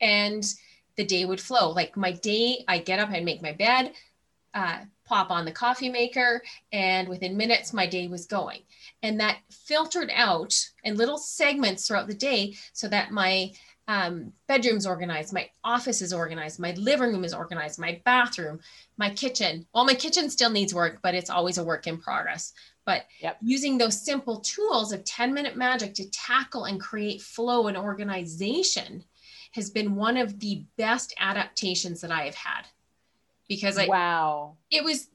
and 0.02 0.44
the 0.96 1.06
day 1.06 1.26
would 1.26 1.40
flow. 1.40 1.72
Like 1.72 1.96
my 1.96 2.12
day, 2.12 2.64
I 2.68 2.80
get 2.80 3.00
up, 3.00 3.10
I'd 3.10 3.24
make 3.24 3.42
my 3.42 3.54
bed, 3.54 3.94
uh, 4.54 4.80
pop 5.06 5.32
on 5.32 5.46
the 5.46 5.52
coffee 5.52 5.90
maker, 5.90 6.42
and 6.72 7.08
within 7.08 7.38
minutes, 7.38 7.74
my 7.74 7.88
day 7.88 8.08
was 8.08 8.26
going. 8.26 8.62
And 9.02 9.20
that 9.20 9.40
filtered 9.50 10.12
out 10.14 10.56
in 10.84 10.96
little 10.96 11.18
segments 11.18 11.88
throughout 11.88 12.08
the 12.08 12.14
day 12.14 12.56
so 12.74 12.88
that 12.88 13.12
my 13.12 13.52
um, 13.90 14.32
bedroom's 14.48 14.86
organized, 14.86 15.34
my 15.34 15.50
office 15.64 16.04
is 16.04 16.14
organized, 16.14 16.60
my 16.60 16.74
living 16.74 17.10
room 17.10 17.24
is 17.24 17.34
organized, 17.34 17.80
my 17.80 18.00
bathroom, 18.06 18.60
my 18.98 19.10
kitchen. 19.10 19.66
Well, 19.74 19.84
my 19.84 19.96
kitchen 19.96 20.30
still 20.30 20.52
needs 20.52 20.76
work, 20.76 21.00
but 21.02 21.16
it's 21.16 21.32
always 21.32 21.58
a 21.58 21.64
work 21.64 21.88
in 21.88 21.98
progress. 21.98 22.54
But 22.86 23.06
yep. 23.20 23.38
using 23.42 23.80
those 23.80 24.00
simple 24.00 24.42
tools 24.42 24.92
of 24.92 25.04
10 25.06 25.34
minute 25.34 25.56
magic 25.56 25.96
to 25.96 26.10
tackle 26.12 26.66
and 26.66 26.80
create 26.80 27.20
flow 27.20 27.66
and 27.68 27.76
organization 27.76 29.04
has 29.54 29.72
been 29.72 29.96
one 29.96 30.18
of 30.18 30.40
the 30.40 30.64
best 30.78 31.16
adaptations 31.20 32.00
that 32.02 32.12
I 32.12 32.26
have 32.26 32.36
had. 32.36 32.68
Because 33.48 33.80
I 33.80 33.88
wow, 33.88 34.56
it 34.70 34.84
was 34.84 35.08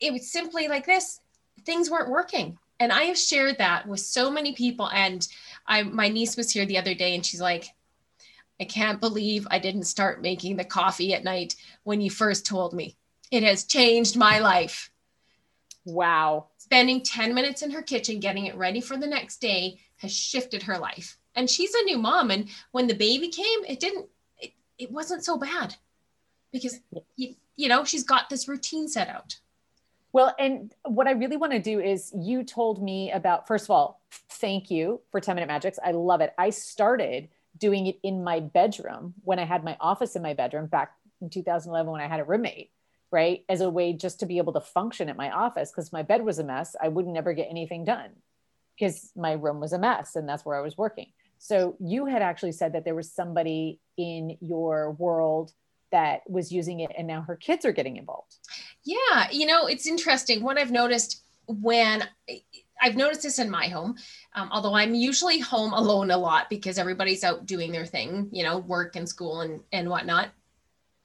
it 0.00 0.10
was 0.10 0.32
simply 0.32 0.68
like 0.68 0.86
this. 0.86 1.20
Things 1.66 1.90
weren't 1.90 2.08
working. 2.08 2.56
And 2.80 2.92
I 2.92 3.04
have 3.04 3.18
shared 3.18 3.58
that 3.58 3.86
with 3.86 4.00
so 4.00 4.30
many 4.30 4.54
people. 4.54 4.88
And 4.88 5.26
I 5.66 5.82
my 5.82 6.08
niece 6.08 6.38
was 6.38 6.50
here 6.50 6.64
the 6.64 6.78
other 6.78 6.94
day 6.94 7.14
and 7.14 7.24
she's 7.24 7.42
like, 7.42 7.66
I 8.60 8.64
can't 8.64 9.00
believe 9.00 9.46
I 9.50 9.58
didn't 9.58 9.84
start 9.84 10.22
making 10.22 10.56
the 10.56 10.64
coffee 10.64 11.14
at 11.14 11.24
night 11.24 11.56
when 11.84 12.00
you 12.00 12.10
first 12.10 12.46
told 12.46 12.72
me. 12.72 12.96
It 13.30 13.42
has 13.42 13.64
changed 13.64 14.16
my 14.16 14.38
life. 14.38 14.90
Wow. 15.84 16.48
Spending 16.58 17.02
10 17.02 17.34
minutes 17.34 17.62
in 17.62 17.70
her 17.70 17.82
kitchen 17.82 18.20
getting 18.20 18.46
it 18.46 18.56
ready 18.56 18.80
for 18.80 18.96
the 18.96 19.06
next 19.06 19.40
day 19.40 19.78
has 19.98 20.12
shifted 20.12 20.62
her 20.64 20.78
life. 20.78 21.18
And 21.34 21.50
she's 21.50 21.74
a 21.74 21.84
new 21.84 21.98
mom. 21.98 22.30
And 22.30 22.48
when 22.72 22.86
the 22.86 22.94
baby 22.94 23.28
came, 23.28 23.64
it 23.68 23.78
didn't, 23.78 24.06
it, 24.38 24.52
it 24.78 24.90
wasn't 24.90 25.24
so 25.24 25.36
bad 25.36 25.76
because, 26.52 26.80
you, 27.16 27.34
you 27.56 27.68
know, 27.68 27.84
she's 27.84 28.04
got 28.04 28.30
this 28.30 28.48
routine 28.48 28.88
set 28.88 29.08
out. 29.08 29.36
Well, 30.12 30.34
and 30.38 30.74
what 30.84 31.06
I 31.06 31.10
really 31.10 31.36
want 31.36 31.52
to 31.52 31.58
do 31.58 31.78
is 31.78 32.10
you 32.16 32.42
told 32.42 32.82
me 32.82 33.12
about, 33.12 33.46
first 33.46 33.66
of 33.66 33.70
all, 33.70 34.00
thank 34.30 34.70
you 34.70 35.02
for 35.10 35.20
10 35.20 35.34
Minute 35.34 35.48
Magics. 35.48 35.78
I 35.84 35.90
love 35.90 36.22
it. 36.22 36.32
I 36.38 36.50
started 36.50 37.28
doing 37.58 37.86
it 37.86 37.98
in 38.02 38.24
my 38.24 38.40
bedroom 38.40 39.14
when 39.22 39.38
I 39.38 39.44
had 39.44 39.64
my 39.64 39.76
office 39.80 40.16
in 40.16 40.22
my 40.22 40.34
bedroom 40.34 40.66
back 40.66 40.92
in 41.20 41.30
2011 41.30 41.90
when 41.90 42.00
I 42.00 42.08
had 42.08 42.20
a 42.20 42.24
roommate 42.24 42.70
right? 43.10 43.44
As 43.48 43.60
a 43.60 43.70
way 43.70 43.92
just 43.92 44.20
to 44.20 44.26
be 44.26 44.38
able 44.38 44.52
to 44.54 44.60
function 44.60 45.08
at 45.08 45.16
my 45.16 45.30
office 45.30 45.70
because 45.70 45.92
my 45.92 46.02
bed 46.02 46.24
was 46.24 46.38
a 46.38 46.44
mess 46.44 46.76
i 46.82 46.88
would 46.88 47.06
not 47.06 47.14
never 47.14 47.32
get 47.32 47.48
anything 47.50 47.84
done 47.84 48.10
because 48.78 49.10
my 49.16 49.32
room 49.32 49.60
was 49.60 49.72
a 49.72 49.78
mess 49.78 50.16
and 50.16 50.28
that's 50.28 50.44
where 50.44 50.56
i 50.56 50.60
was 50.60 50.76
working. 50.76 51.12
So 51.38 51.76
you 51.80 52.06
had 52.06 52.22
actually 52.22 52.52
said 52.52 52.72
that 52.72 52.84
there 52.84 52.94
was 52.94 53.12
somebody 53.12 53.78
in 53.98 54.38
your 54.40 54.92
world 54.92 55.52
that 55.92 56.28
was 56.28 56.50
using 56.50 56.80
it 56.80 56.90
and 56.96 57.06
now 57.06 57.20
her 57.22 57.36
kids 57.36 57.64
are 57.64 57.72
getting 57.72 57.96
involved. 57.96 58.36
Yeah 58.84 59.28
you 59.30 59.46
know 59.46 59.66
it's 59.66 59.86
interesting. 59.86 60.42
What 60.42 60.58
i've 60.58 60.72
noticed 60.72 61.22
when 61.46 62.04
I've 62.80 62.96
noticed 62.96 63.22
this 63.22 63.38
in 63.38 63.50
my 63.50 63.68
home, 63.68 63.96
um, 64.34 64.48
although 64.52 64.74
I'm 64.74 64.94
usually 64.94 65.40
home 65.40 65.72
alone 65.72 66.10
a 66.10 66.16
lot 66.18 66.50
because 66.50 66.78
everybody's 66.78 67.24
out 67.24 67.46
doing 67.46 67.72
their 67.72 67.86
thing, 67.86 68.28
you 68.32 68.44
know, 68.44 68.58
work 68.58 68.96
and 68.96 69.08
school 69.08 69.40
and, 69.40 69.60
and 69.72 69.88
whatnot. 69.88 70.30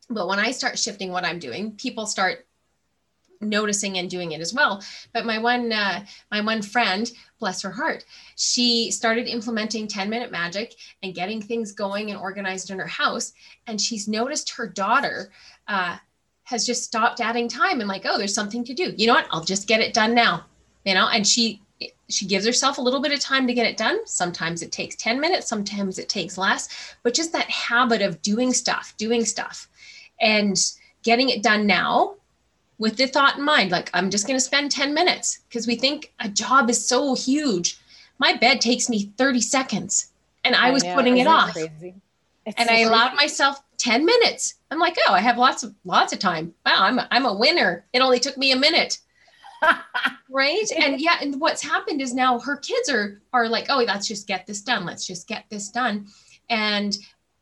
But 0.09 0.27
when 0.27 0.39
I 0.39 0.51
start 0.51 0.77
shifting 0.77 1.11
what 1.11 1.23
I'm 1.23 1.39
doing, 1.39 1.71
people 1.73 2.05
start 2.05 2.45
noticing 3.41 3.97
and 3.97 4.09
doing 4.09 4.31
it 4.33 4.41
as 4.41 4.53
well. 4.53 4.83
But 5.13 5.25
my 5.25 5.39
one 5.39 5.71
uh, 5.71 6.05
my 6.29 6.41
one 6.41 6.61
friend, 6.61 7.11
bless 7.39 7.61
her 7.61 7.71
heart, 7.71 8.05
she 8.35 8.91
started 8.91 9.27
implementing 9.27 9.87
10 9.87 10.09
minute 10.09 10.31
magic 10.31 10.75
and 11.01 11.15
getting 11.15 11.41
things 11.41 11.71
going 11.71 12.11
and 12.11 12.19
organized 12.19 12.69
in 12.69 12.79
her 12.79 12.87
house. 12.87 13.33
And 13.67 13.79
she's 13.79 14.07
noticed 14.07 14.51
her 14.51 14.67
daughter 14.67 15.31
uh, 15.67 15.97
has 16.43 16.65
just 16.65 16.83
stopped 16.83 17.21
adding 17.21 17.47
time 17.47 17.79
and 17.79 17.89
like, 17.89 18.05
oh, 18.05 18.17
there's 18.17 18.35
something 18.35 18.63
to 18.65 18.73
do. 18.73 18.93
You 18.95 19.07
know 19.07 19.13
what? 19.13 19.27
I'll 19.31 19.43
just 19.43 19.67
get 19.67 19.81
it 19.81 19.93
done 19.93 20.13
now. 20.13 20.45
You 20.85 20.93
know, 20.93 21.07
and 21.09 21.25
she 21.27 21.61
she 22.09 22.25
gives 22.25 22.45
herself 22.45 22.77
a 22.77 22.81
little 22.81 23.01
bit 23.01 23.11
of 23.11 23.19
time 23.19 23.47
to 23.47 23.53
get 23.53 23.65
it 23.65 23.77
done. 23.77 24.05
Sometimes 24.05 24.61
it 24.61 24.71
takes 24.71 24.95
10 24.97 25.19
minutes, 25.19 25.47
sometimes 25.47 25.97
it 25.97 26.09
takes 26.09 26.37
less, 26.37 26.95
but 27.03 27.13
just 27.13 27.31
that 27.31 27.49
habit 27.49 28.01
of 28.01 28.21
doing 28.21 28.53
stuff, 28.53 28.93
doing 28.97 29.25
stuff 29.25 29.67
and 30.19 30.57
getting 31.03 31.29
it 31.29 31.41
done 31.41 31.65
now 31.65 32.15
with 32.77 32.97
the 32.97 33.07
thought 33.07 33.37
in 33.37 33.43
mind 33.43 33.71
like 33.71 33.89
i'm 33.93 34.09
just 34.09 34.25
going 34.25 34.37
to 34.37 34.43
spend 34.43 34.71
10 34.71 34.93
minutes 34.93 35.39
because 35.47 35.67
we 35.67 35.75
think 35.75 36.13
a 36.19 36.29
job 36.29 36.69
is 36.69 36.85
so 36.85 37.15
huge. 37.15 37.77
My 38.19 38.35
bed 38.35 38.61
takes 38.61 38.89
me 38.89 39.11
30 39.17 39.41
seconds 39.41 40.11
and 40.43 40.55
i, 40.55 40.67
I 40.67 40.71
was 40.71 40.83
know. 40.83 40.95
putting 40.95 41.17
it 41.17 41.27
off. 41.27 41.55
and 41.55 42.55
so 42.57 42.73
i 42.73 42.79
allowed 42.79 43.15
myself 43.15 43.63
10 43.77 44.05
minutes. 44.05 44.55
I'm 44.69 44.79
like 44.79 44.95
oh 45.07 45.13
i 45.13 45.19
have 45.19 45.37
lots 45.37 45.63
of 45.63 45.73
lots 45.85 46.13
of 46.13 46.19
time. 46.19 46.53
Wow 46.65 46.77
i'm 46.79 46.99
a, 46.99 47.07
I'm 47.11 47.25
a 47.25 47.33
winner. 47.33 47.85
It 47.93 48.01
only 48.01 48.19
took 48.19 48.37
me 48.37 48.51
a 48.51 48.57
minute 48.57 48.99
right 50.29 50.71
and 50.77 50.99
yeah 50.99 51.17
and 51.21 51.39
what's 51.39 51.61
happened 51.61 52.01
is 52.01 52.13
now 52.13 52.39
her 52.39 52.57
kids 52.57 52.89
are 52.89 53.21
are 53.33 53.47
like 53.47 53.65
oh 53.69 53.83
let's 53.85 54.07
just 54.07 54.27
get 54.27 54.47
this 54.47 54.61
done 54.61 54.85
let's 54.85 55.05
just 55.05 55.27
get 55.27 55.45
this 55.49 55.69
done 55.69 56.07
and 56.49 56.97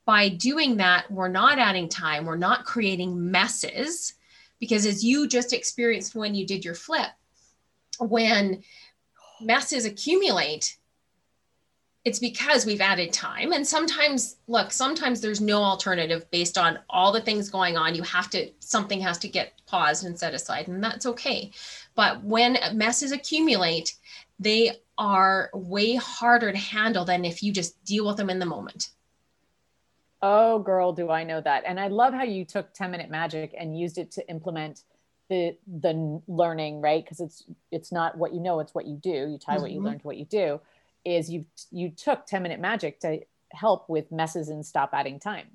by 0.09 0.27
doing 0.27 0.77
that, 0.77 1.11
we're 1.11 1.27
not 1.27 1.59
adding 1.59 1.87
time, 1.87 2.25
we're 2.25 2.35
not 2.35 2.65
creating 2.65 3.29
messes. 3.29 4.15
Because 4.59 4.87
as 4.87 5.03
you 5.03 5.27
just 5.27 5.53
experienced 5.53 6.15
when 6.15 6.33
you 6.33 6.47
did 6.47 6.65
your 6.65 6.73
flip, 6.73 7.11
when 7.99 8.63
messes 9.39 9.85
accumulate, 9.85 10.77
it's 12.05 12.17
because 12.17 12.65
we've 12.65 12.81
added 12.81 13.13
time. 13.13 13.51
And 13.51 13.67
sometimes, 13.67 14.37
look, 14.47 14.71
sometimes 14.71 15.21
there's 15.21 15.41
no 15.41 15.61
alternative 15.61 16.25
based 16.31 16.57
on 16.57 16.79
all 16.89 17.11
the 17.11 17.21
things 17.21 17.51
going 17.51 17.77
on. 17.77 17.93
You 17.93 18.01
have 18.01 18.31
to, 18.31 18.49
something 18.57 18.99
has 19.01 19.19
to 19.19 19.27
get 19.27 19.61
paused 19.67 20.05
and 20.05 20.17
set 20.17 20.33
aside, 20.33 20.69
and 20.69 20.83
that's 20.83 21.05
okay. 21.05 21.51
But 21.99 22.23
when 22.23 22.57
messes 22.75 23.11
accumulate, 23.11 23.97
they 24.39 24.71
are 24.97 25.49
way 25.53 25.95
harder 25.95 26.49
to 26.49 26.57
handle 26.57 27.03
than 27.03 27.25
if 27.25 27.43
you 27.43 27.51
just 27.51 27.83
deal 27.83 28.07
with 28.07 28.15
them 28.15 28.29
in 28.29 28.39
the 28.39 28.45
moment. 28.45 28.91
Oh, 30.21 30.59
girl, 30.59 30.93
do 30.93 31.09
I 31.11 31.25
know 31.25 31.41
that. 31.41 31.63
And 31.65 31.77
I 31.77 31.89
love 31.89 32.13
how 32.13 32.23
you 32.23 32.45
took 32.45 32.73
10 32.73 32.89
minute 32.89 33.09
magic 33.09 33.53
and 33.57 33.77
used 33.77 33.97
it 33.97 34.11
to 34.11 34.25
implement 34.29 34.83
the 35.27 35.57
the 35.81 36.21
learning, 36.29 36.79
right? 36.79 37.03
Because 37.03 37.19
it's 37.19 37.43
it's 37.69 37.91
not 37.91 38.17
what 38.17 38.33
you 38.33 38.39
know, 38.39 38.61
it's 38.61 38.73
what 38.73 38.85
you 38.85 38.95
do. 38.95 39.09
You 39.09 39.37
tie 39.37 39.55
mm-hmm. 39.55 39.61
what 39.61 39.71
you 39.71 39.79
mm-hmm. 39.79 39.87
learn 39.87 39.99
to 39.99 40.07
what 40.07 40.15
you 40.15 40.23
do. 40.23 40.61
Is 41.03 41.29
you 41.29 41.43
you 41.69 41.89
took 41.89 42.25
10 42.27 42.41
minute 42.43 42.61
magic 42.61 43.01
to 43.01 43.19
help 43.51 43.89
with 43.89 44.09
messes 44.09 44.47
and 44.47 44.65
stop 44.65 44.91
adding 44.93 45.19
time. 45.19 45.47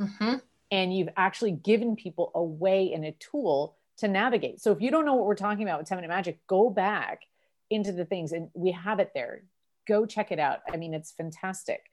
Mm-hmm. 0.00 0.38
and 0.72 0.96
you've 0.96 1.10
actually 1.16 1.52
given 1.52 1.94
people 1.94 2.32
a 2.34 2.42
way 2.42 2.92
and 2.92 3.04
a 3.04 3.12
tool 3.12 3.76
to 3.98 4.08
navigate. 4.08 4.60
So 4.60 4.72
if 4.72 4.80
you 4.80 4.90
don't 4.90 5.04
know 5.04 5.14
what 5.14 5.26
we're 5.26 5.34
talking 5.34 5.62
about 5.62 5.78
with 5.78 5.88
10 5.88 5.96
minute 5.96 6.08
magic, 6.08 6.38
go 6.46 6.70
back 6.70 7.22
into 7.70 7.92
the 7.92 8.04
things 8.04 8.32
and 8.32 8.48
we 8.54 8.72
have 8.72 9.00
it 9.00 9.10
there. 9.14 9.44
Go 9.88 10.06
check 10.06 10.32
it 10.32 10.38
out. 10.38 10.60
I 10.72 10.76
mean, 10.76 10.94
it's 10.94 11.12
fantastic. 11.12 11.90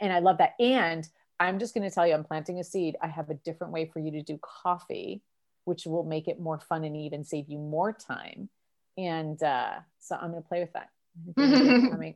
And 0.00 0.12
I 0.12 0.18
love 0.18 0.38
that. 0.38 0.54
And 0.60 1.08
I'm 1.38 1.58
just 1.58 1.74
going 1.74 1.88
to 1.88 1.94
tell 1.94 2.06
you, 2.06 2.14
I'm 2.14 2.24
planting 2.24 2.58
a 2.58 2.64
seed. 2.64 2.96
I 3.02 3.08
have 3.08 3.30
a 3.30 3.34
different 3.34 3.72
way 3.72 3.86
for 3.86 3.98
you 3.98 4.10
to 4.12 4.22
do 4.22 4.38
coffee, 4.42 5.22
which 5.64 5.86
will 5.86 6.04
make 6.04 6.28
it 6.28 6.38
more 6.38 6.58
fun 6.58 6.84
and 6.84 6.96
even 6.96 7.24
save 7.24 7.48
you 7.48 7.58
more 7.58 7.92
time. 7.92 8.50
And 8.98 9.42
uh, 9.42 9.76
so 9.98 10.16
I'm 10.16 10.30
going 10.30 10.42
to 10.42 10.48
play 10.48 10.60
with 10.60 10.72
that. 10.74 10.90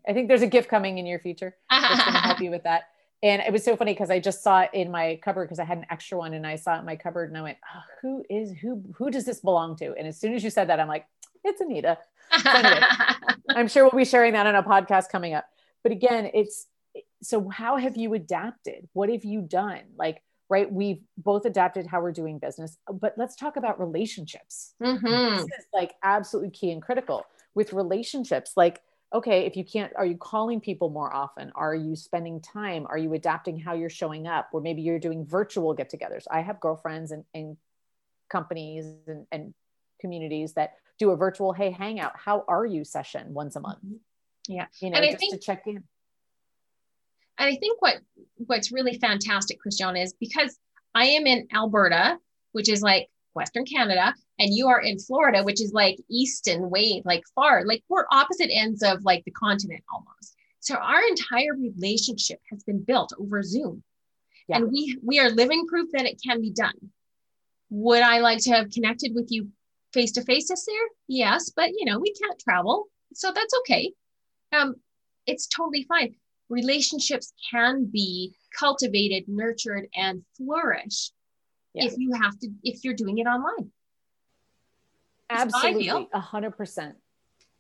I 0.07 0.13
think 0.13 0.29
there's 0.29 0.43
a 0.43 0.47
gift 0.47 0.69
coming 0.69 0.99
in 0.99 1.07
your 1.07 1.19
future 1.19 1.57
that's 1.71 2.05
going 2.05 2.13
to 2.13 2.21
help 2.21 2.41
you 2.41 2.51
with 2.51 2.65
that 2.65 2.85
and 3.25 3.41
it 3.41 3.51
was 3.51 3.65
so 3.65 3.75
funny 3.75 3.95
because 3.95 4.11
I 4.11 4.21
just 4.21 4.43
saw 4.43 4.61
it 4.61 4.71
in 4.75 4.91
my 4.91 5.19
cupboard 5.23 5.47
because 5.47 5.59
I 5.59 5.65
had 5.65 5.79
an 5.79 5.87
extra 5.89 6.19
one 6.19 6.35
and 6.35 6.47
I 6.47 6.57
saw 6.57 6.77
it 6.77 6.81
in 6.81 6.85
my 6.85 6.97
cupboard 6.97 7.31
and 7.31 7.39
I 7.39 7.43
went, 7.43 7.57
oh, 7.75 7.81
who 8.03 8.25
is 8.29 8.53
who 8.53 8.83
who 8.95 9.11
does 9.11 9.25
this 9.25 9.41
belong 9.41 9.77
to? 9.77 9.95
And 9.95 10.07
as 10.07 10.21
soon 10.21 10.35
as 10.35 10.45
you 10.45 10.51
said 10.51 10.69
that, 10.69 10.79
I'm 10.79 10.89
like, 10.89 11.07
it's 11.43 11.59
Anita. 11.63 11.97
So 12.43 12.51
anyway, 12.51 12.83
I'm 13.49 13.67
sure 13.67 13.85
we'll 13.85 13.99
be 13.99 14.05
sharing 14.05 14.35
that 14.35 14.47
on 14.47 14.55
a 14.55 14.63
podcast 14.63 15.09
coming 15.09 15.33
up. 15.33 15.47
But 15.83 15.93
again, 15.93 16.31
it's 16.35 16.67
so 17.23 17.49
how 17.49 17.79
have 17.79 17.97
you 17.97 18.13
adapted? 18.13 18.89
What 18.93 19.09
have 19.09 19.25
you 19.25 19.41
done? 19.41 19.81
Like, 19.97 20.23
right, 20.51 20.71
we've 20.71 21.01
both 21.17 21.47
adapted 21.47 21.87
how 21.87 22.03
we're 22.03 22.13
doing 22.13 22.39
business, 22.39 22.77
but 22.93 23.15
let's 23.17 23.37
talk 23.37 23.57
about 23.57 23.81
relationships. 23.81 24.75
Mm-hmm. 24.83 25.37
This 25.37 25.45
is 25.45 25.67
like 25.73 25.95
absolutely 26.03 26.51
key 26.51 26.73
and 26.73 26.83
critical 26.83 27.25
with 27.55 27.73
relationships. 27.73 28.53
Like 28.55 28.83
okay, 29.15 29.47
if 29.47 29.57
you 29.57 29.65
can't, 29.65 29.93
are 29.97 30.05
you 30.05 30.17
calling 30.17 30.61
people 30.61 30.91
more 30.91 31.15
often? 31.15 31.53
Are 31.55 31.75
you 31.75 31.95
spending 31.95 32.41
time? 32.41 32.85
Are 32.89 32.99
you 32.99 33.15
adapting 33.15 33.59
how 33.59 33.75
you're 33.75 33.89
showing 33.89 34.27
up? 34.27 34.49
Or 34.53 34.61
maybe 34.61 34.83
you're 34.83 34.99
doing 34.99 35.25
virtual 35.25 35.73
get 35.73 35.91
togethers. 35.91 36.25
I 36.31 36.41
have 36.41 36.59
girlfriends 36.59 37.13
and, 37.13 37.25
and 37.33 37.57
companies 38.29 38.85
and, 39.07 39.27
and 39.31 39.55
communities 40.01 40.55
that 40.55 40.75
do 40.99 41.11
a 41.11 41.17
virtual, 41.17 41.53
hey, 41.53 41.71
hangout, 41.71 42.13
how 42.17 42.45
are 42.49 42.67
you 42.67 42.85
session 42.85 43.33
once 43.33 43.55
a 43.55 43.61
month? 43.61 43.79
Mm-hmm. 43.79 43.95
Yeah. 44.49 44.67
You 44.81 44.91
know, 44.91 44.99
and 44.99 45.07
just 45.07 45.19
think, 45.19 45.35
to 45.35 45.39
check 45.39 45.63
in. 45.67 45.77
And 45.77 47.49
I 47.49 47.57
think 47.57 47.81
what 47.81 47.97
what's 48.37 48.73
really 48.73 48.99
fantastic, 48.99 49.61
Christiana, 49.61 50.01
is 50.01 50.13
because 50.13 50.59
I 50.95 51.07
am 51.07 51.27
in 51.27 51.49
Alberta, 51.53 52.19
which 52.53 52.69
is 52.69 52.83
like 52.83 53.09
Western 53.35 53.65
Canada, 53.65 54.15
and 54.39 54.55
you 54.55 54.69
are 54.69 54.81
in 54.81 54.99
Florida, 54.99 55.43
which 55.43 55.61
is 55.61 55.73
like 55.73 55.99
east 56.09 56.49
and 56.49 56.71
way 56.71 57.03
like 57.05 57.23
far, 57.35 57.65
like 57.65 57.83
we're 57.89 58.07
opposite 58.11 58.51
ends 58.51 58.83
of 58.83 59.05
like 59.05 59.25
the 59.25 59.31
continent 59.33 59.83
almost. 59.93 60.37
So 60.61 60.77
our 60.77 61.01
entire 61.09 61.55
relationship 61.55 62.41
has 62.51 62.63
been 62.63 62.83
built 62.83 63.13
over 63.19 63.43
Zoom. 63.43 63.83
Yeah. 64.49 64.59
And 64.59 64.73
we 64.73 64.99
we 65.03 65.21
are 65.21 65.31
living 65.31 65.67
proof 65.67 65.91
that 65.93 66.07
it 66.07 66.21
can 66.25 66.41
be 66.41 66.51
done. 66.51 66.91
Would 67.71 68.03
I 68.03 68.21
like 68.21 68.39
to 68.45 68.51
have 68.51 68.71
connected 68.71 69.15
with 69.15 69.29
you 69.31 69.49
face 69.93 70.13
to 70.13 70.23
face 70.23 70.49
this 70.49 70.67
year? 70.69 70.89
Yes, 71.09 71.51
but 71.55 71.71
you 71.71 71.85
know, 71.85 71.99
we 71.99 72.13
can't 72.15 72.39
travel. 72.39 72.87
So 73.15 73.33
that's 73.33 73.55
okay. 73.61 73.93
Um, 74.53 74.75
it's 75.27 75.47
totally 75.47 75.85
fine. 75.85 76.15
Relationships 76.49 77.33
can 77.51 77.87
be 77.87 78.35
cultivated, 78.59 79.25
nurtured, 79.29 79.89
and 79.95 80.23
flourish 80.37 81.11
yeah. 81.75 81.85
if 81.85 81.95
you 81.99 82.13
have 82.21 82.39
to 82.41 82.51
if 82.63 82.85
you're 82.85 82.95
doing 82.95 83.19
it 83.19 83.27
online. 83.27 83.71
Absolutely 85.31 86.09
a 86.13 86.21
hundred 86.21 86.53
percent. 86.53 86.97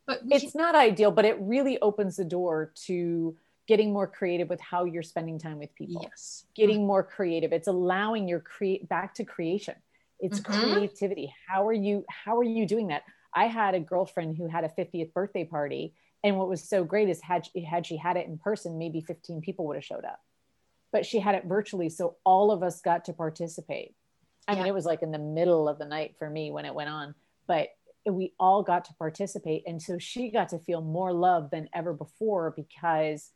But 0.06 0.20
it's 0.30 0.54
not 0.54 0.74
ideal 0.74 1.10
but 1.10 1.24
it 1.24 1.36
really 1.40 1.78
opens 1.80 2.16
the 2.16 2.24
door 2.24 2.72
to 2.86 3.36
getting 3.66 3.92
more 3.92 4.06
creative 4.06 4.48
with 4.48 4.60
how 4.60 4.84
you're 4.84 5.02
spending 5.02 5.38
time 5.38 5.58
with 5.58 5.74
people. 5.74 6.02
Yes. 6.02 6.44
Getting 6.54 6.86
more 6.86 7.02
creative. 7.02 7.52
It's 7.52 7.68
allowing 7.68 8.28
your 8.28 8.40
create 8.40 8.88
back 8.88 9.14
to 9.14 9.24
creation. 9.24 9.74
It's 10.20 10.40
mm-hmm. 10.40 10.72
creativity. 10.72 11.34
How 11.46 11.66
are 11.66 11.72
you 11.72 12.04
how 12.08 12.38
are 12.38 12.44
you 12.44 12.66
doing 12.66 12.88
that? 12.88 13.02
I 13.34 13.46
had 13.46 13.74
a 13.74 13.80
girlfriend 13.80 14.36
who 14.36 14.46
had 14.46 14.64
a 14.64 14.68
50th 14.68 15.12
birthday 15.12 15.44
party 15.44 15.94
and 16.22 16.38
what 16.38 16.48
was 16.48 16.62
so 16.62 16.84
great 16.84 17.08
is 17.08 17.20
had 17.20 17.46
she, 17.46 17.64
had 17.64 17.84
she 17.84 17.96
had 17.96 18.16
it 18.16 18.26
in 18.26 18.38
person 18.38 18.78
maybe 18.78 19.00
15 19.00 19.40
people 19.40 19.66
would 19.66 19.76
have 19.76 19.84
showed 19.84 20.04
up. 20.04 20.20
But 20.92 21.04
she 21.04 21.18
had 21.18 21.34
it 21.34 21.44
virtually 21.46 21.88
so 21.88 22.16
all 22.24 22.52
of 22.52 22.62
us 22.62 22.80
got 22.80 23.06
to 23.06 23.12
participate 23.12 23.94
I 24.46 24.52
yeah. 24.52 24.58
mean, 24.58 24.66
it 24.66 24.74
was 24.74 24.84
like 24.84 25.02
in 25.02 25.10
the 25.10 25.18
middle 25.18 25.68
of 25.68 25.78
the 25.78 25.86
night 25.86 26.16
for 26.18 26.28
me 26.28 26.50
when 26.50 26.64
it 26.64 26.74
went 26.74 26.90
on, 26.90 27.14
but 27.46 27.68
we 28.06 28.32
all 28.38 28.62
got 28.62 28.84
to 28.86 28.94
participate. 28.94 29.64
And 29.66 29.80
so 29.80 29.98
she 29.98 30.30
got 30.30 30.50
to 30.50 30.58
feel 30.58 30.82
more 30.82 31.12
love 31.12 31.50
than 31.50 31.68
ever 31.72 31.92
before 31.92 32.52
because 32.54 33.30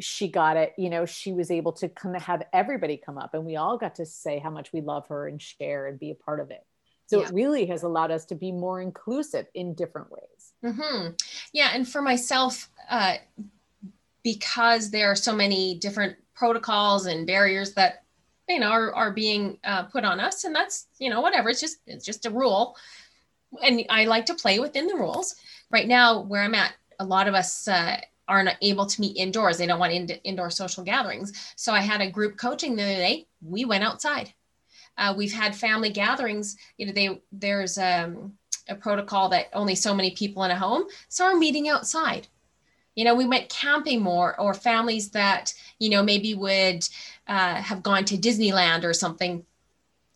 she 0.00 0.28
got 0.28 0.56
it, 0.56 0.72
you 0.78 0.88
know, 0.88 1.04
she 1.04 1.32
was 1.32 1.50
able 1.50 1.72
to 1.72 1.88
come 1.88 2.14
have 2.14 2.42
everybody 2.52 2.96
come 2.96 3.18
up 3.18 3.34
and 3.34 3.44
we 3.44 3.56
all 3.56 3.76
got 3.76 3.96
to 3.96 4.06
say 4.06 4.38
how 4.38 4.50
much 4.50 4.72
we 4.72 4.80
love 4.80 5.06
her 5.08 5.28
and 5.28 5.42
share 5.42 5.86
and 5.86 5.98
be 5.98 6.10
a 6.10 6.14
part 6.14 6.40
of 6.40 6.50
it. 6.50 6.64
So 7.06 7.20
yeah. 7.20 7.26
it 7.26 7.34
really 7.34 7.66
has 7.66 7.82
allowed 7.82 8.10
us 8.10 8.24
to 8.26 8.34
be 8.34 8.52
more 8.52 8.80
inclusive 8.80 9.46
in 9.54 9.74
different 9.74 10.08
ways. 10.10 10.52
Mm-hmm. 10.64 11.08
Yeah. 11.52 11.70
And 11.74 11.86
for 11.86 12.00
myself, 12.00 12.70
uh, 12.88 13.16
because 14.22 14.90
there 14.90 15.10
are 15.10 15.16
so 15.16 15.34
many 15.34 15.78
different 15.78 16.16
protocols 16.34 17.06
and 17.06 17.26
barriers 17.26 17.74
that 17.74 18.04
you 18.50 18.60
know 18.60 18.70
are, 18.70 18.92
are 18.94 19.12
being 19.12 19.58
uh, 19.64 19.84
put 19.84 20.04
on 20.04 20.20
us 20.20 20.44
and 20.44 20.54
that's 20.54 20.86
you 20.98 21.08
know 21.08 21.20
whatever 21.20 21.48
it's 21.48 21.60
just 21.60 21.78
it's 21.86 22.04
just 22.04 22.26
a 22.26 22.30
rule. 22.30 22.76
And 23.62 23.84
i 23.88 24.04
like 24.04 24.26
to 24.26 24.34
play 24.34 24.58
within 24.58 24.86
the 24.86 24.94
rules. 24.94 25.36
Right 25.70 25.88
now 25.88 26.20
where 26.20 26.42
i'm 26.42 26.54
at 26.54 26.74
a 26.98 27.04
lot 27.04 27.28
of 27.28 27.34
us 27.34 27.66
uh, 27.66 27.98
aren't 28.28 28.50
able 28.62 28.86
to 28.86 29.00
meet 29.00 29.16
indoors. 29.16 29.58
They 29.58 29.66
don't 29.66 29.80
want 29.80 29.92
in- 29.92 30.08
indoor 30.24 30.50
social 30.50 30.84
gatherings. 30.84 31.32
So 31.56 31.72
i 31.72 31.80
had 31.80 32.00
a 32.00 32.10
group 32.10 32.36
coaching 32.36 32.76
the 32.76 32.82
other 32.82 32.94
day. 32.94 33.26
We 33.42 33.64
went 33.64 33.84
outside. 33.84 34.32
Uh, 34.96 35.14
we've 35.16 35.32
had 35.32 35.56
family 35.56 35.90
gatherings. 35.90 36.56
You 36.76 36.86
know 36.86 36.92
they 36.92 37.20
there's 37.32 37.78
um, 37.78 38.34
a 38.68 38.74
protocol 38.74 39.28
that 39.30 39.48
only 39.52 39.74
so 39.74 39.94
many 39.94 40.12
people 40.12 40.44
in 40.44 40.50
a 40.50 40.56
home 40.56 40.84
so 41.08 41.24
we're 41.24 41.38
meeting 41.38 41.68
outside. 41.68 42.28
You 42.94 43.04
know 43.04 43.14
we 43.14 43.26
went 43.26 43.48
camping 43.48 44.00
more 44.00 44.38
or 44.40 44.54
families 44.54 45.10
that 45.10 45.54
you 45.78 45.90
know 45.90 46.02
maybe 46.02 46.34
would 46.34 46.88
uh, 47.30 47.54
have 47.54 47.82
gone 47.82 48.04
to 48.04 48.18
disneyland 48.18 48.84
or 48.84 48.92
something 48.92 49.44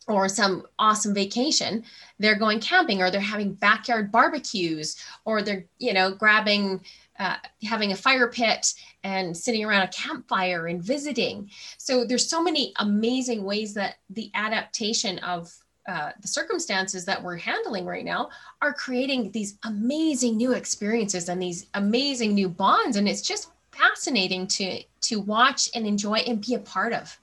or 0.07 0.29
some 0.29 0.63
awesome 0.77 1.15
vacation 1.15 1.83
they're 2.19 2.37
going 2.37 2.59
camping 2.59 3.01
or 3.01 3.09
they're 3.09 3.19
having 3.19 3.53
backyard 3.53 4.11
barbecues 4.11 4.95
or 5.25 5.41
they're 5.41 5.65
you 5.79 5.93
know 5.93 6.13
grabbing 6.13 6.79
uh, 7.17 7.37
having 7.63 7.91
a 7.91 7.95
fire 7.95 8.27
pit 8.27 8.73
and 9.03 9.35
sitting 9.35 9.63
around 9.63 9.83
a 9.83 9.87
campfire 9.87 10.67
and 10.67 10.83
visiting. 10.83 11.49
So 11.77 12.03
there's 12.03 12.29
so 12.29 12.43
many 12.43 12.73
amazing 12.79 13.43
ways 13.43 13.73
that 13.75 13.95
the 14.09 14.29
adaptation 14.33 15.19
of 15.19 15.53
uh, 15.87 16.11
the 16.19 16.27
circumstances 16.27 17.05
that 17.05 17.21
we're 17.21 17.37
handling 17.37 17.85
right 17.85 18.03
now 18.03 18.29
are 18.61 18.73
creating 18.73 19.31
these 19.31 19.57
amazing 19.63 20.35
new 20.35 20.53
experiences 20.53 21.29
and 21.29 21.41
these 21.41 21.67
amazing 21.75 22.33
new 22.33 22.49
bonds. 22.49 22.97
And 22.97 23.07
it's 23.07 23.21
just 23.21 23.51
fascinating 23.77 24.47
to 24.47 24.83
to 25.01 25.19
watch 25.19 25.69
and 25.75 25.85
enjoy 25.85 26.15
and 26.19 26.45
be 26.45 26.53
a 26.55 26.59
part 26.59 26.93
of 26.93 27.19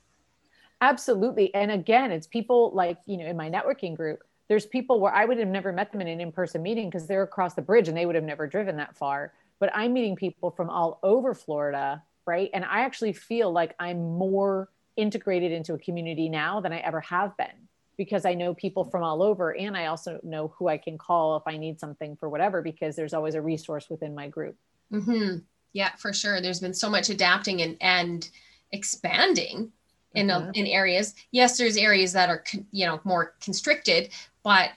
absolutely 0.81 1.55
and 1.55 1.71
again 1.71 2.11
it's 2.11 2.27
people 2.27 2.71
like 2.75 2.99
you 3.07 3.17
know 3.17 3.27
in 3.27 3.37
my 3.37 3.51
networking 3.51 3.97
group 3.97 4.23
there's 4.49 4.67
people 4.67 5.01
where 5.01 5.15
i 5.15 5.25
would 5.25 5.39
have 5.39 5.49
never 5.49 5.73
met 5.73 5.93
them 5.93 6.01
in 6.01 6.09
an 6.09 6.21
in-person 6.21 6.63
meeting 6.63 6.89
because 6.89 7.07
they're 7.07 7.23
across 7.23 7.55
the 7.55 7.63
bridge 7.63 7.89
and 7.89 7.97
they 7.97 8.07
would 8.07 8.15
have 8.15 8.25
never 8.25 8.47
driven 8.47 8.77
that 8.77 8.97
far 8.97 9.33
but 9.59 9.71
i'm 9.75 9.93
meeting 9.93 10.17
people 10.17 10.51
from 10.51 10.69
all 10.69 10.99
over 11.03 11.35
florida 11.35 12.03
right 12.27 12.51
and 12.53 12.65
i 12.65 12.81
actually 12.81 13.13
feel 13.13 13.51
like 13.51 13.75
i'm 13.79 14.03
more 14.17 14.69
integrated 14.97 15.53
into 15.53 15.75
a 15.75 15.79
community 15.79 16.29
now 16.29 16.61
than 16.61 16.73
i 16.73 16.79
ever 16.79 17.01
have 17.01 17.37
been 17.37 17.69
because 17.97 18.25
I 18.25 18.35
know 18.35 18.55
people 18.55 18.85
from 18.85 19.03
all 19.03 19.23
over 19.23 19.57
and 19.57 19.77
I 19.77 19.87
also 19.87 20.19
know 20.23 20.49
who 20.57 20.69
I 20.69 20.79
can 20.79 20.99
call 20.99 21.37
if 21.37 21.43
I 21.47 21.57
need 21.57 21.79
something 21.79 22.17
for 22.17 22.29
whatever 22.29 22.63
because 22.63 22.97
there's 22.97 23.15
always 23.15 23.35
a 23.35 23.43
resource 23.43 23.89
within 23.91 24.15
my 24.15 24.29
group. 24.29 24.57
Mm-hmm. 24.93 25.39
Yeah, 25.73 25.91
for 25.97 26.13
sure. 26.13 26.41
There's 26.41 26.61
been 26.61 26.75
so 26.75 26.91
much 26.91 27.09
adapting 27.09 27.63
and 27.63 27.77
and 27.81 28.29
expanding 28.73 29.73
in 30.15 30.29
mm-hmm. 30.29 30.51
in 30.55 30.67
areas. 30.67 31.15
Yes, 31.31 31.57
there's 31.57 31.77
areas 31.77 32.13
that 32.13 32.29
are 32.29 32.45
you 32.71 32.87
know 32.87 33.01
more 33.05 33.35
constricted, 33.41 34.11
but 34.43 34.71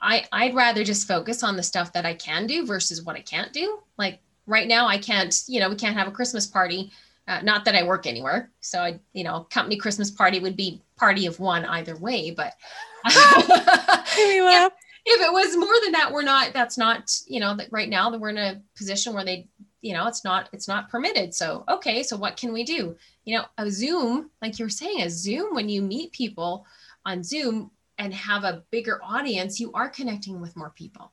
I 0.00 0.26
I'd 0.32 0.54
rather 0.54 0.84
just 0.84 1.08
focus 1.08 1.42
on 1.42 1.56
the 1.56 1.62
stuff 1.62 1.92
that 1.92 2.06
I 2.06 2.14
can 2.14 2.46
do 2.46 2.66
versus 2.66 3.02
what 3.02 3.16
I 3.16 3.22
can't 3.22 3.52
do. 3.52 3.80
Like 3.98 4.20
right 4.46 4.68
now, 4.68 4.86
I 4.86 4.98
can't 4.98 5.34
you 5.46 5.60
know 5.60 5.68
we 5.68 5.76
can't 5.76 5.96
have 5.96 6.08
a 6.08 6.12
Christmas 6.12 6.46
party 6.46 6.92
uh, 7.28 7.40
not 7.42 7.64
that 7.64 7.74
I 7.74 7.82
work 7.82 8.06
anywhere, 8.06 8.50
so 8.60 8.80
I, 8.80 9.00
you 9.12 9.24
know, 9.24 9.46
company 9.50 9.76
Christmas 9.76 10.10
party 10.10 10.38
would 10.38 10.56
be 10.56 10.80
party 10.96 11.26
of 11.26 11.40
one 11.40 11.64
either 11.64 11.96
way. 11.96 12.30
But 12.30 12.54
if, 13.04 14.72
if 15.04 15.26
it 15.26 15.32
was 15.32 15.56
more 15.56 15.74
than 15.82 15.92
that, 15.92 16.12
we're 16.12 16.22
not. 16.22 16.52
That's 16.52 16.78
not, 16.78 17.12
you 17.26 17.40
know, 17.40 17.56
that 17.56 17.68
right 17.72 17.88
now 17.88 18.10
that 18.10 18.20
we're 18.20 18.28
in 18.28 18.38
a 18.38 18.62
position 18.76 19.12
where 19.12 19.24
they, 19.24 19.48
you 19.86 19.92
know, 19.94 20.06
it's 20.06 20.24
not, 20.24 20.48
it's 20.52 20.68
not 20.68 20.88
permitted. 20.90 21.34
So 21.34 21.64
okay, 21.68 22.02
so 22.02 22.16
what 22.16 22.36
can 22.36 22.52
we 22.52 22.64
do? 22.64 22.96
You 23.24 23.38
know, 23.38 23.44
a 23.58 23.70
Zoom, 23.70 24.30
like 24.42 24.58
you 24.58 24.64
were 24.64 24.80
saying, 24.82 25.02
a 25.02 25.10
Zoom 25.10 25.54
when 25.54 25.68
you 25.68 25.80
meet 25.82 26.12
people 26.12 26.66
on 27.04 27.22
Zoom 27.22 27.70
and 27.98 28.12
have 28.12 28.44
a 28.44 28.62
bigger 28.70 29.00
audience, 29.02 29.60
you 29.60 29.72
are 29.72 29.88
connecting 29.88 30.40
with 30.40 30.56
more 30.56 30.70
people. 30.70 31.12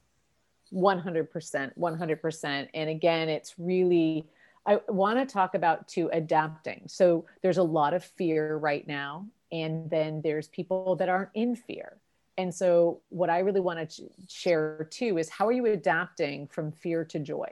100%, 0.73 1.77
100%. 1.77 2.67
And 2.73 2.89
again, 2.89 3.29
it's 3.29 3.53
really 3.57 4.25
I 4.65 4.79
want 4.87 5.19
to 5.19 5.25
talk 5.31 5.55
about 5.55 5.87
to 5.89 6.09
adapting. 6.13 6.83
So 6.87 7.25
there's 7.41 7.57
a 7.57 7.63
lot 7.79 7.93
of 7.93 8.03
fear 8.03 8.57
right 8.57 8.87
now. 8.87 9.27
and 9.53 9.89
then 9.89 10.21
there's 10.23 10.47
people 10.47 10.95
that 10.95 11.07
aren't 11.07 11.29
in 11.35 11.55
fear 11.55 11.97
and 12.37 12.53
so 12.53 12.99
what 13.09 13.29
i 13.29 13.39
really 13.39 13.61
want 13.61 13.89
to 13.89 14.09
share 14.27 14.87
too 14.89 15.17
is 15.17 15.29
how 15.29 15.47
are 15.47 15.51
you 15.51 15.65
adapting 15.67 16.47
from 16.47 16.71
fear 16.71 17.05
to 17.05 17.19
joy 17.19 17.49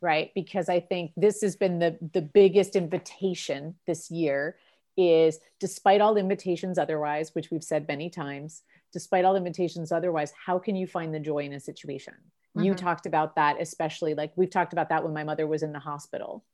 right? 0.00 0.30
Because 0.34 0.68
i 0.68 0.80
think 0.80 1.12
this 1.16 1.40
has 1.42 1.56
been 1.56 1.78
the 1.78 1.96
the 2.12 2.22
biggest 2.22 2.76
invitation 2.76 3.74
this 3.86 4.10
year 4.10 4.56
is 4.96 5.38
despite 5.60 6.00
all 6.00 6.16
invitations 6.16 6.78
otherwise 6.78 7.34
which 7.34 7.50
we've 7.50 7.64
said 7.64 7.86
many 7.86 8.08
times 8.08 8.62
despite 8.92 9.24
all 9.24 9.36
invitations 9.36 9.92
otherwise 9.92 10.32
how 10.46 10.58
can 10.58 10.74
you 10.74 10.86
find 10.86 11.14
the 11.14 11.20
joy 11.20 11.38
in 11.40 11.52
a 11.52 11.60
situation? 11.60 12.14
Mm-hmm. 12.14 12.66
you 12.66 12.74
talked 12.74 13.06
about 13.06 13.36
that 13.36 13.60
especially 13.60 14.14
like 14.14 14.32
we've 14.36 14.50
talked 14.50 14.72
about 14.72 14.88
that 14.88 15.04
when 15.04 15.12
my 15.12 15.24
mother 15.24 15.46
was 15.46 15.62
in 15.62 15.72
the 15.72 15.78
hospital 15.78 16.44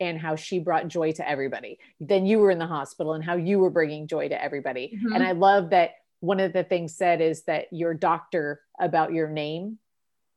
and 0.00 0.18
how 0.18 0.34
she 0.34 0.58
brought 0.58 0.88
joy 0.88 1.12
to 1.12 1.28
everybody. 1.28 1.78
Then 2.00 2.24
you 2.24 2.38
were 2.38 2.50
in 2.50 2.58
the 2.58 2.66
hospital 2.66 3.12
and 3.12 3.22
how 3.22 3.36
you 3.36 3.58
were 3.58 3.68
bringing 3.68 4.06
joy 4.06 4.30
to 4.30 4.42
everybody. 4.42 4.96
Mm-hmm. 4.96 5.12
and 5.12 5.22
i 5.22 5.32
love 5.32 5.70
that 5.70 5.90
one 6.20 6.40
of 6.40 6.52
the 6.52 6.64
things 6.64 6.94
said 6.94 7.20
is 7.20 7.42
that 7.42 7.66
your 7.72 7.94
doctor 7.94 8.60
about 8.78 9.12
your 9.12 9.28
name 9.28 9.78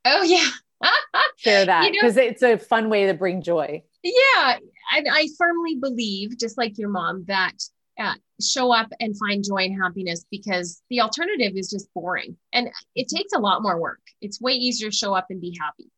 oh 0.04 0.22
yeah 0.22 0.48
share 1.36 1.66
that 1.66 1.90
because 1.90 2.16
you 2.16 2.22
know, 2.22 2.28
it's 2.28 2.42
a 2.42 2.58
fun 2.58 2.90
way 2.90 3.06
to 3.06 3.14
bring 3.14 3.42
joy. 3.42 3.82
Yeah, 4.02 4.58
And 4.94 5.08
I 5.10 5.28
firmly 5.38 5.76
believe, 5.76 6.38
just 6.38 6.58
like 6.58 6.76
your 6.78 6.90
mom, 6.90 7.24
that 7.26 7.54
uh, 7.98 8.14
show 8.40 8.72
up 8.72 8.88
and 9.00 9.16
find 9.18 9.44
joy 9.44 9.64
and 9.64 9.80
happiness 9.80 10.24
because 10.30 10.82
the 10.90 11.00
alternative 11.00 11.52
is 11.54 11.70
just 11.70 11.92
boring 11.94 12.36
and 12.52 12.68
it 12.94 13.08
takes 13.08 13.32
a 13.32 13.38
lot 13.38 13.62
more 13.62 13.80
work. 13.80 14.00
It's 14.20 14.40
way 14.40 14.52
easier 14.52 14.90
to 14.90 14.96
show 14.96 15.14
up 15.14 15.26
and 15.30 15.40
be 15.40 15.56
happy. 15.60 15.90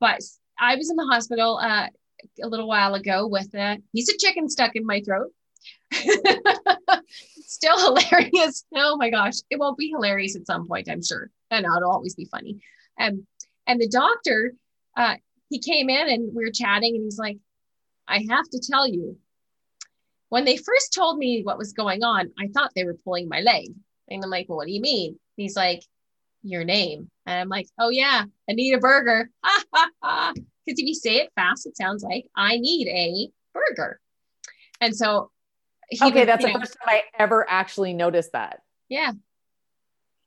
But 0.00 0.20
I 0.58 0.76
was 0.76 0.90
in 0.90 0.96
the 0.96 1.06
hospital 1.10 1.58
uh, 1.58 1.88
a 2.42 2.48
little 2.48 2.68
while 2.68 2.94
ago 2.94 3.26
with 3.26 3.52
a 3.54 3.78
piece 3.94 4.12
of 4.12 4.18
chicken 4.18 4.48
stuck 4.48 4.76
in 4.76 4.86
my 4.86 5.00
throat. 5.00 5.32
Still 7.46 7.96
hilarious. 7.96 8.64
Oh 8.74 8.96
my 8.96 9.10
gosh, 9.10 9.34
it 9.50 9.58
won't 9.58 9.78
be 9.78 9.88
hilarious 9.88 10.36
at 10.36 10.46
some 10.46 10.68
point, 10.68 10.88
I'm 10.88 11.02
sure. 11.02 11.30
And 11.50 11.64
it'll 11.64 11.90
always 11.90 12.14
be 12.14 12.26
funny. 12.26 12.60
Um, 13.00 13.26
and 13.66 13.80
the 13.80 13.88
doctor 13.88 14.54
uh, 14.96 15.14
he 15.50 15.58
came 15.58 15.88
in 15.90 16.08
and 16.08 16.34
we 16.34 16.44
were 16.44 16.50
chatting 16.50 16.94
and 16.94 17.04
he's 17.04 17.18
like, 17.18 17.38
I 18.06 18.26
have 18.30 18.48
to 18.50 18.60
tell 18.60 18.86
you, 18.86 19.16
when 20.28 20.44
they 20.44 20.56
first 20.56 20.92
told 20.92 21.18
me 21.18 21.42
what 21.42 21.58
was 21.58 21.72
going 21.72 22.02
on, 22.02 22.30
I 22.38 22.48
thought 22.48 22.72
they 22.74 22.84
were 22.84 22.98
pulling 23.04 23.28
my 23.28 23.40
leg. 23.40 23.72
And 24.08 24.22
I'm 24.22 24.30
like, 24.30 24.48
well, 24.48 24.56
what 24.56 24.66
do 24.66 24.72
you 24.72 24.80
mean? 24.80 25.10
And 25.10 25.18
he's 25.36 25.56
like, 25.56 25.82
your 26.42 26.64
name. 26.64 27.10
And 27.26 27.40
I'm 27.40 27.48
like, 27.48 27.68
oh 27.78 27.88
yeah, 27.88 28.24
Anita 28.48 28.78
Burger. 28.78 29.30
Because 29.42 30.34
if 30.66 30.78
you 30.78 30.94
say 30.94 31.16
it 31.16 31.32
fast, 31.34 31.66
it 31.66 31.76
sounds 31.76 32.02
like 32.02 32.26
I 32.36 32.58
need 32.58 32.88
a 32.88 33.30
burger. 33.54 34.00
And 34.80 34.94
so 34.94 35.30
Okay, 36.02 36.20
was, 36.20 36.26
that's 36.26 36.44
the 36.44 36.52
know, 36.52 36.60
first 36.60 36.76
time 36.80 36.88
I 36.88 37.02
ever 37.18 37.48
actually 37.48 37.94
noticed 37.94 38.32
that. 38.32 38.60
Yeah. 38.88 39.12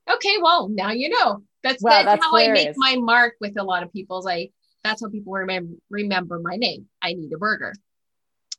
Okay, 0.09 0.37
well, 0.41 0.69
now 0.69 0.91
you 0.91 1.09
know. 1.09 1.43
That's, 1.63 1.83
wow, 1.83 1.89
that's, 1.91 2.05
that's 2.05 2.23
how 2.23 2.31
hilarious. 2.31 2.77
I 2.81 2.93
make 2.93 2.99
my 2.99 3.01
mark 3.01 3.33
with 3.41 3.59
a 3.59 3.63
lot 3.63 3.83
of 3.83 3.91
people. 3.91 4.21
Like 4.21 4.51
that's 4.83 5.01
how 5.01 5.09
people 5.09 5.33
remember 5.33 5.73
remember 5.89 6.39
my 6.39 6.55
name. 6.55 6.87
I 7.01 7.13
need 7.13 7.33
a 7.33 7.37
burger. 7.37 7.73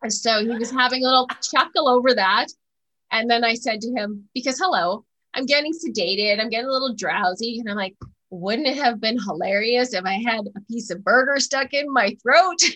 And 0.02 0.12
so 0.12 0.40
he 0.40 0.56
was 0.56 0.70
having 0.70 1.04
a 1.04 1.08
little 1.08 1.26
chuckle 1.42 1.88
over 1.88 2.14
that. 2.14 2.46
And 3.10 3.28
then 3.30 3.42
I 3.42 3.54
said 3.54 3.80
to 3.80 3.90
him, 3.90 4.28
because 4.34 4.58
hello, 4.58 5.04
I'm 5.34 5.46
getting 5.46 5.72
sedated, 5.72 6.38
I'm 6.40 6.50
getting 6.50 6.68
a 6.68 6.72
little 6.72 6.94
drowsy. 6.94 7.58
And 7.58 7.68
I'm 7.70 7.76
like, 7.76 7.96
wouldn't 8.30 8.68
it 8.68 8.76
have 8.76 9.00
been 9.00 9.18
hilarious 9.18 9.94
if 9.94 10.04
I 10.04 10.22
had 10.24 10.46
a 10.54 10.60
piece 10.70 10.90
of 10.90 11.02
burger 11.02 11.40
stuck 11.40 11.72
in 11.72 11.92
my 11.92 12.16
throat? 12.22 12.58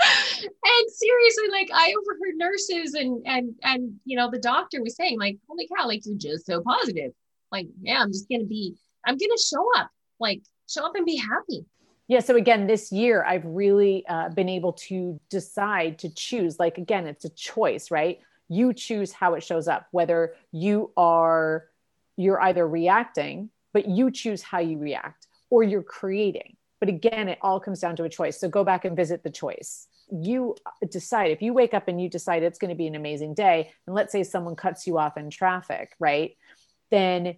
and 0.00 0.90
seriously, 0.90 1.48
like 1.50 1.68
I 1.72 1.94
overheard 2.00 2.36
nurses 2.36 2.94
and 2.94 3.22
and 3.26 3.54
and 3.62 4.00
you 4.04 4.16
know 4.16 4.30
the 4.30 4.38
doctor 4.38 4.82
was 4.82 4.96
saying, 4.96 5.18
like, 5.18 5.36
holy 5.46 5.68
cow, 5.68 5.86
like 5.86 6.06
you're 6.06 6.16
just 6.16 6.46
so 6.46 6.62
positive 6.62 7.12
like 7.52 7.66
yeah 7.80 8.00
i'm 8.00 8.08
just 8.08 8.28
gonna 8.28 8.44
be 8.44 8.74
i'm 9.04 9.16
gonna 9.16 9.38
show 9.38 9.66
up 9.76 9.90
like 10.20 10.42
show 10.68 10.84
up 10.84 10.94
and 10.96 11.06
be 11.06 11.16
happy. 11.16 11.64
Yeah 12.08 12.20
so 12.20 12.36
again 12.36 12.66
this 12.66 12.92
year 12.92 13.24
i've 13.24 13.44
really 13.44 14.06
uh, 14.08 14.28
been 14.30 14.48
able 14.48 14.72
to 14.74 15.20
decide 15.28 15.98
to 16.00 16.08
choose 16.08 16.58
like 16.58 16.78
again 16.78 17.06
it's 17.06 17.24
a 17.24 17.30
choice 17.30 17.90
right? 17.90 18.20
You 18.48 18.72
choose 18.72 19.12
how 19.12 19.34
it 19.34 19.42
shows 19.42 19.66
up 19.66 19.88
whether 19.90 20.34
you 20.52 20.92
are 20.96 21.64
you're 22.16 22.40
either 22.40 22.66
reacting 22.66 23.50
but 23.72 23.88
you 23.88 24.10
choose 24.10 24.42
how 24.42 24.58
you 24.60 24.78
react 24.78 25.26
or 25.50 25.62
you're 25.62 25.82
creating. 25.82 26.56
But 26.80 26.88
again 26.88 27.28
it 27.28 27.38
all 27.42 27.58
comes 27.60 27.80
down 27.80 27.96
to 27.96 28.04
a 28.04 28.08
choice 28.08 28.38
so 28.38 28.48
go 28.48 28.62
back 28.64 28.84
and 28.84 28.96
visit 28.96 29.22
the 29.24 29.30
choice. 29.30 29.88
You 30.12 30.54
decide 30.88 31.32
if 31.32 31.42
you 31.42 31.52
wake 31.52 31.74
up 31.74 31.88
and 31.88 32.00
you 32.00 32.08
decide 32.08 32.44
it's 32.44 32.58
going 32.58 32.68
to 32.68 32.76
be 32.76 32.86
an 32.86 32.94
amazing 32.94 33.34
day 33.34 33.72
and 33.86 33.96
let's 33.96 34.12
say 34.12 34.22
someone 34.22 34.54
cuts 34.54 34.86
you 34.86 34.98
off 34.98 35.16
in 35.16 35.30
traffic 35.30 35.96
right 35.98 36.36
then 36.90 37.36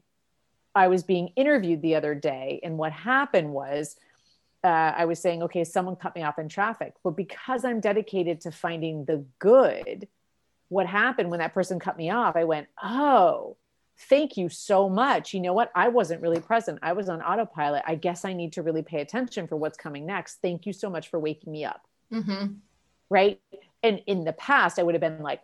I 0.75 0.89
was 0.89 1.03
being 1.03 1.29
interviewed 1.37 1.83
the 1.83 1.97
other 1.97 2.15
day, 2.15 2.61
and 2.63 2.79
what 2.79 2.93
happened 2.93 3.53
was 3.53 3.97
uh, 4.65 4.93
I 4.97 5.05
was 5.05 5.21
saying, 5.21 5.43
okay, 5.45 5.65
someone 5.65 5.97
cut 5.97 6.15
me 6.15 6.23
off 6.23 6.39
in 6.39 6.49
traffic. 6.49 6.95
But 7.05 7.13
because 7.13 7.65
I'm 7.65 7.81
dedicated 7.81 8.41
to 8.43 8.51
finding 8.51 9.05
the 9.05 9.25
good, 9.39 10.09
what 10.69 10.87
happened 10.87 11.31
when 11.31 11.41
that 11.41 11.55
person 11.55 11.79
cut 11.79 11.97
me 11.97 12.11
off? 12.11 12.37
I 12.37 12.45
went, 12.45 12.67
oh, 12.83 13.57
thank 14.09 14.37
you 14.37 14.49
so 14.49 14.89
much. 14.89 15.33
You 15.33 15.41
know 15.41 15.53
what? 15.53 15.71
I 15.75 15.89
wasn't 15.89 16.23
really 16.23 16.41
present. 16.41 16.81
I 16.83 16.93
was 16.93 17.09
on 17.09 17.23
autopilot. 17.23 17.83
I 17.87 17.95
guess 17.95 18.25
I 18.25 18.33
need 18.33 18.53
to 18.55 18.63
really 18.63 18.83
pay 18.83 19.01
attention 19.01 19.47
for 19.47 19.57
what's 19.57 19.79
coming 19.79 20.07
next. 20.07 20.39
Thank 20.43 20.67
you 20.67 20.73
so 20.73 20.91
much 20.91 21.09
for 21.09 21.19
waking 21.19 21.53
me 21.53 21.65
up. 21.65 21.87
Mm-hmm. 22.13 22.55
Right. 23.11 23.41
And 23.83 24.03
in 24.07 24.25
the 24.25 24.33
past, 24.33 24.79
I 24.79 24.83
would 24.83 24.95
have 24.95 25.01
been 25.01 25.23
like, 25.23 25.43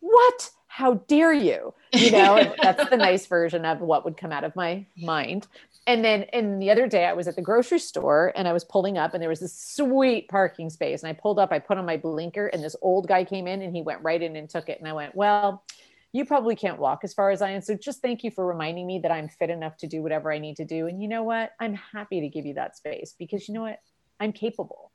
what? 0.00 0.50
How 0.74 0.94
dare 1.06 1.32
you? 1.32 1.72
You 1.92 2.10
know 2.10 2.52
that's 2.62 2.90
the 2.90 2.96
nice 2.96 3.26
version 3.26 3.64
of 3.64 3.80
what 3.80 4.04
would 4.04 4.16
come 4.16 4.32
out 4.32 4.42
of 4.42 4.56
my 4.56 4.84
mind. 4.96 5.46
And 5.86 6.04
then 6.04 6.24
and 6.32 6.60
the 6.60 6.72
other 6.72 6.88
day 6.88 7.04
i 7.04 7.12
was 7.12 7.28
at 7.28 7.36
the 7.36 7.42
grocery 7.42 7.78
store 7.78 8.32
and 8.34 8.48
i 8.48 8.52
was 8.52 8.64
pulling 8.64 8.98
up 8.98 9.14
and 9.14 9.22
there 9.22 9.28
was 9.28 9.38
this 9.38 9.56
sweet 9.56 10.28
parking 10.28 10.70
space. 10.70 11.04
And 11.04 11.10
i 11.10 11.12
pulled 11.12 11.38
up 11.38 11.52
i 11.52 11.60
put 11.60 11.78
on 11.78 11.86
my 11.86 11.96
blinker 11.96 12.48
and 12.48 12.60
this 12.60 12.74
old 12.82 13.06
guy 13.06 13.22
came 13.22 13.46
in 13.46 13.62
and 13.62 13.74
he 13.76 13.82
went 13.82 14.02
right 14.02 14.20
in 14.20 14.34
and 14.34 14.50
took 14.50 14.68
it. 14.68 14.80
And 14.80 14.88
i 14.88 14.92
went 14.92 15.14
well 15.14 15.62
you 16.10 16.24
probably 16.24 16.56
can't 16.56 16.80
walk 16.80 17.00
as 17.04 17.14
far 17.14 17.30
as 17.30 17.40
i 17.40 17.50
am. 17.50 17.60
So 17.60 17.76
just 17.76 18.02
thank 18.02 18.24
you 18.24 18.32
for 18.32 18.44
reminding 18.44 18.84
me 18.84 18.98
that 19.04 19.12
i'm 19.12 19.28
fit 19.28 19.50
enough 19.50 19.76
to 19.76 19.86
do 19.86 20.02
whatever 20.02 20.32
i 20.32 20.38
need 20.38 20.56
to 20.56 20.64
do. 20.64 20.88
And 20.88 21.00
you 21.00 21.06
know 21.06 21.22
what? 21.22 21.52
I'm 21.60 21.74
happy 21.74 22.20
to 22.22 22.28
give 22.28 22.46
you 22.46 22.54
that 22.54 22.76
space 22.76 23.14
because 23.16 23.46
you 23.46 23.54
know 23.54 23.62
what? 23.62 23.78
I'm 24.18 24.32
capable. 24.32 24.90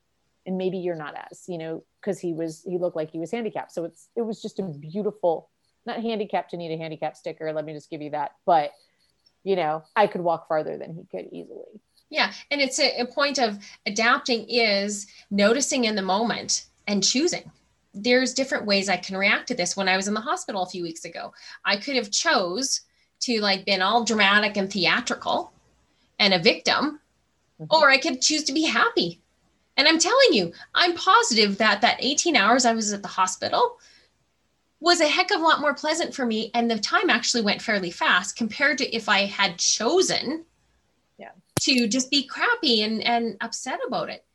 And 0.45 0.57
maybe 0.57 0.79
you're 0.79 0.95
not 0.95 1.15
as 1.31 1.45
you 1.47 1.57
know 1.57 1.83
because 2.01 2.19
he 2.19 2.33
was 2.33 2.63
he 2.67 2.77
looked 2.77 2.97
like 2.97 3.11
he 3.11 3.19
was 3.19 3.31
handicapped. 3.31 3.71
So 3.71 3.85
it's 3.85 4.09
it 4.17 4.23
was 4.23 4.41
just 4.41 4.59
a 4.59 4.63
beautiful 4.63 5.49
not 5.85 6.01
handicapped 6.01 6.51
to 6.51 6.57
need 6.57 6.73
a 6.73 6.77
handicap 6.77 7.15
sticker. 7.15 7.51
Let 7.51 7.65
me 7.65 7.73
just 7.73 7.89
give 7.89 8.01
you 8.01 8.11
that. 8.11 8.31
But, 8.45 8.71
you 9.43 9.55
know, 9.55 9.83
I 9.95 10.07
could 10.07 10.21
walk 10.21 10.47
farther 10.47 10.77
than 10.77 10.93
he 10.93 11.05
could 11.05 11.31
easily. 11.31 11.81
Yeah. 12.09 12.31
And 12.51 12.61
it's 12.61 12.79
a, 12.79 13.01
a 13.01 13.05
point 13.05 13.37
of 13.37 13.59
adapting 13.85 14.45
is 14.49 15.07
noticing 15.29 15.85
in 15.85 15.95
the 15.95 16.01
moment 16.01 16.65
and 16.87 17.03
choosing 17.03 17.51
there's 17.93 18.33
different 18.33 18.65
ways 18.65 18.89
I 18.89 18.97
can 18.97 19.17
react 19.17 19.47
to 19.47 19.55
this. 19.55 19.75
When 19.75 19.89
I 19.89 19.97
was 19.97 20.07
in 20.07 20.13
the 20.13 20.21
hospital 20.21 20.63
a 20.63 20.69
few 20.69 20.83
weeks 20.83 21.05
ago, 21.05 21.33
I 21.65 21.77
could 21.77 21.95
have 21.95 22.11
chose 22.11 22.81
to 23.21 23.41
like 23.41 23.65
been 23.65 23.81
all 23.81 24.03
dramatic 24.03 24.57
and 24.57 24.71
theatrical 24.71 25.51
and 26.19 26.33
a 26.33 26.39
victim, 26.39 26.99
mm-hmm. 27.59 27.75
or 27.75 27.89
I 27.89 27.97
could 27.97 28.21
choose 28.21 28.43
to 28.45 28.53
be 28.53 28.63
happy. 28.63 29.21
And 29.77 29.87
I'm 29.87 29.99
telling 29.99 30.33
you, 30.33 30.51
I'm 30.75 30.95
positive 30.95 31.57
that 31.57 31.81
that 31.81 31.97
18 31.99 32.35
hours 32.35 32.65
I 32.65 32.73
was 32.73 32.91
at 32.91 33.01
the 33.01 33.07
hospital 33.07 33.77
was 34.79 35.01
a 35.01 35.07
heck 35.07 35.31
of 35.31 35.39
a 35.39 35.43
lot 35.43 35.61
more 35.61 35.73
pleasant 35.73 36.13
for 36.13 36.25
me 36.25 36.51
and 36.53 36.69
the 36.69 36.79
time 36.79 37.09
actually 37.09 37.43
went 37.43 37.61
fairly 37.61 37.91
fast 37.91 38.35
compared 38.35 38.77
to 38.77 38.95
if 38.95 39.09
i 39.09 39.25
had 39.25 39.57
chosen 39.57 40.45
yeah. 41.19 41.31
to 41.59 41.87
just 41.87 42.09
be 42.09 42.23
crappy 42.23 42.81
and, 42.81 43.03
and 43.03 43.37
upset 43.41 43.79
about 43.85 44.09
it. 44.09 44.25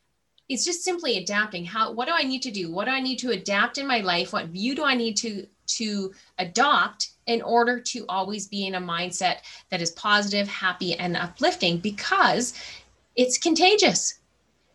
It's 0.49 0.65
just 0.65 0.85
simply 0.85 1.17
adapting. 1.17 1.65
How 1.65 1.91
what 1.91 2.07
do 2.07 2.13
i 2.15 2.23
need 2.23 2.43
to 2.43 2.51
do? 2.51 2.71
What 2.71 2.85
do 2.85 2.91
i 2.91 3.01
need 3.01 3.19
to 3.21 3.31
adapt 3.31 3.79
in 3.79 3.87
my 3.87 4.01
life? 4.01 4.33
What 4.33 4.47
view 4.47 4.77
do 4.77 4.85
i 4.85 4.95
need 4.95 5.17
to 5.19 5.47
to 5.67 6.13
adopt 6.39 7.13
in 7.27 7.41
order 7.41 7.81
to 7.81 8.05
always 8.11 8.47
be 8.47 8.67
in 8.67 8.75
a 8.75 8.81
mindset 8.81 9.39
that 9.71 9.81
is 9.81 9.91
positive 9.93 10.47
happy 10.47 10.95
and 10.95 11.17
uplifting? 11.17 11.79
Because 11.79 12.53
it's 13.17 13.39
contagious 13.39 14.19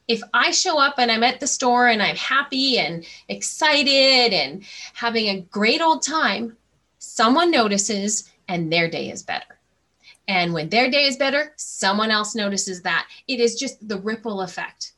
if 0.09 0.23
I 0.33 0.49
show 0.49 0.79
up 0.79 0.95
and 0.97 1.11
I'm 1.11 1.23
at 1.23 1.39
the 1.39 1.47
store 1.47 1.87
and 1.87 2.01
I'm 2.01 2.15
happy 2.15 2.79
and 2.79 3.05
excited 3.29 4.33
and 4.33 4.63
having 4.93 5.27
a 5.27 5.41
great 5.41 5.81
old 5.81 6.01
time, 6.01 6.57
someone 6.97 7.51
notices 7.51 8.29
and 8.47 8.73
their 8.73 8.89
day 8.89 9.11
is 9.11 9.21
better. 9.21 9.59
And 10.27 10.51
when 10.51 10.69
their 10.69 10.89
day 10.89 11.05
is 11.05 11.15
better, 11.15 11.53
someone 11.57 12.09
else 12.09 12.33
notices 12.33 12.81
that. 12.81 13.07
It 13.27 13.39
is 13.39 13.55
just 13.55 13.87
the 13.87 13.99
ripple 13.99 14.41
effect. 14.41 14.93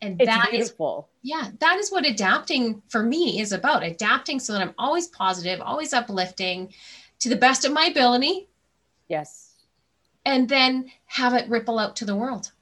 And 0.00 0.18
it's 0.18 0.26
that 0.26 0.50
beautiful. 0.50 1.10
Is, 1.22 1.30
yeah, 1.30 1.50
that 1.60 1.76
is 1.76 1.90
what 1.90 2.06
adapting 2.06 2.82
for 2.88 3.02
me 3.02 3.40
is 3.40 3.52
about. 3.52 3.82
Adapting 3.82 4.40
so 4.40 4.54
that 4.54 4.62
I'm 4.62 4.74
always 4.78 5.08
positive, 5.08 5.60
always 5.60 5.92
uplifting 5.92 6.72
to 7.18 7.28
the 7.28 7.36
best 7.36 7.66
of 7.66 7.72
my 7.74 7.84
ability. 7.86 8.48
Yes. 9.06 9.52
And 10.24 10.48
then 10.48 10.90
have 11.04 11.34
it 11.34 11.48
ripple 11.50 11.78
out 11.78 11.96
to 11.96 12.06
the 12.06 12.16
world. 12.16 12.52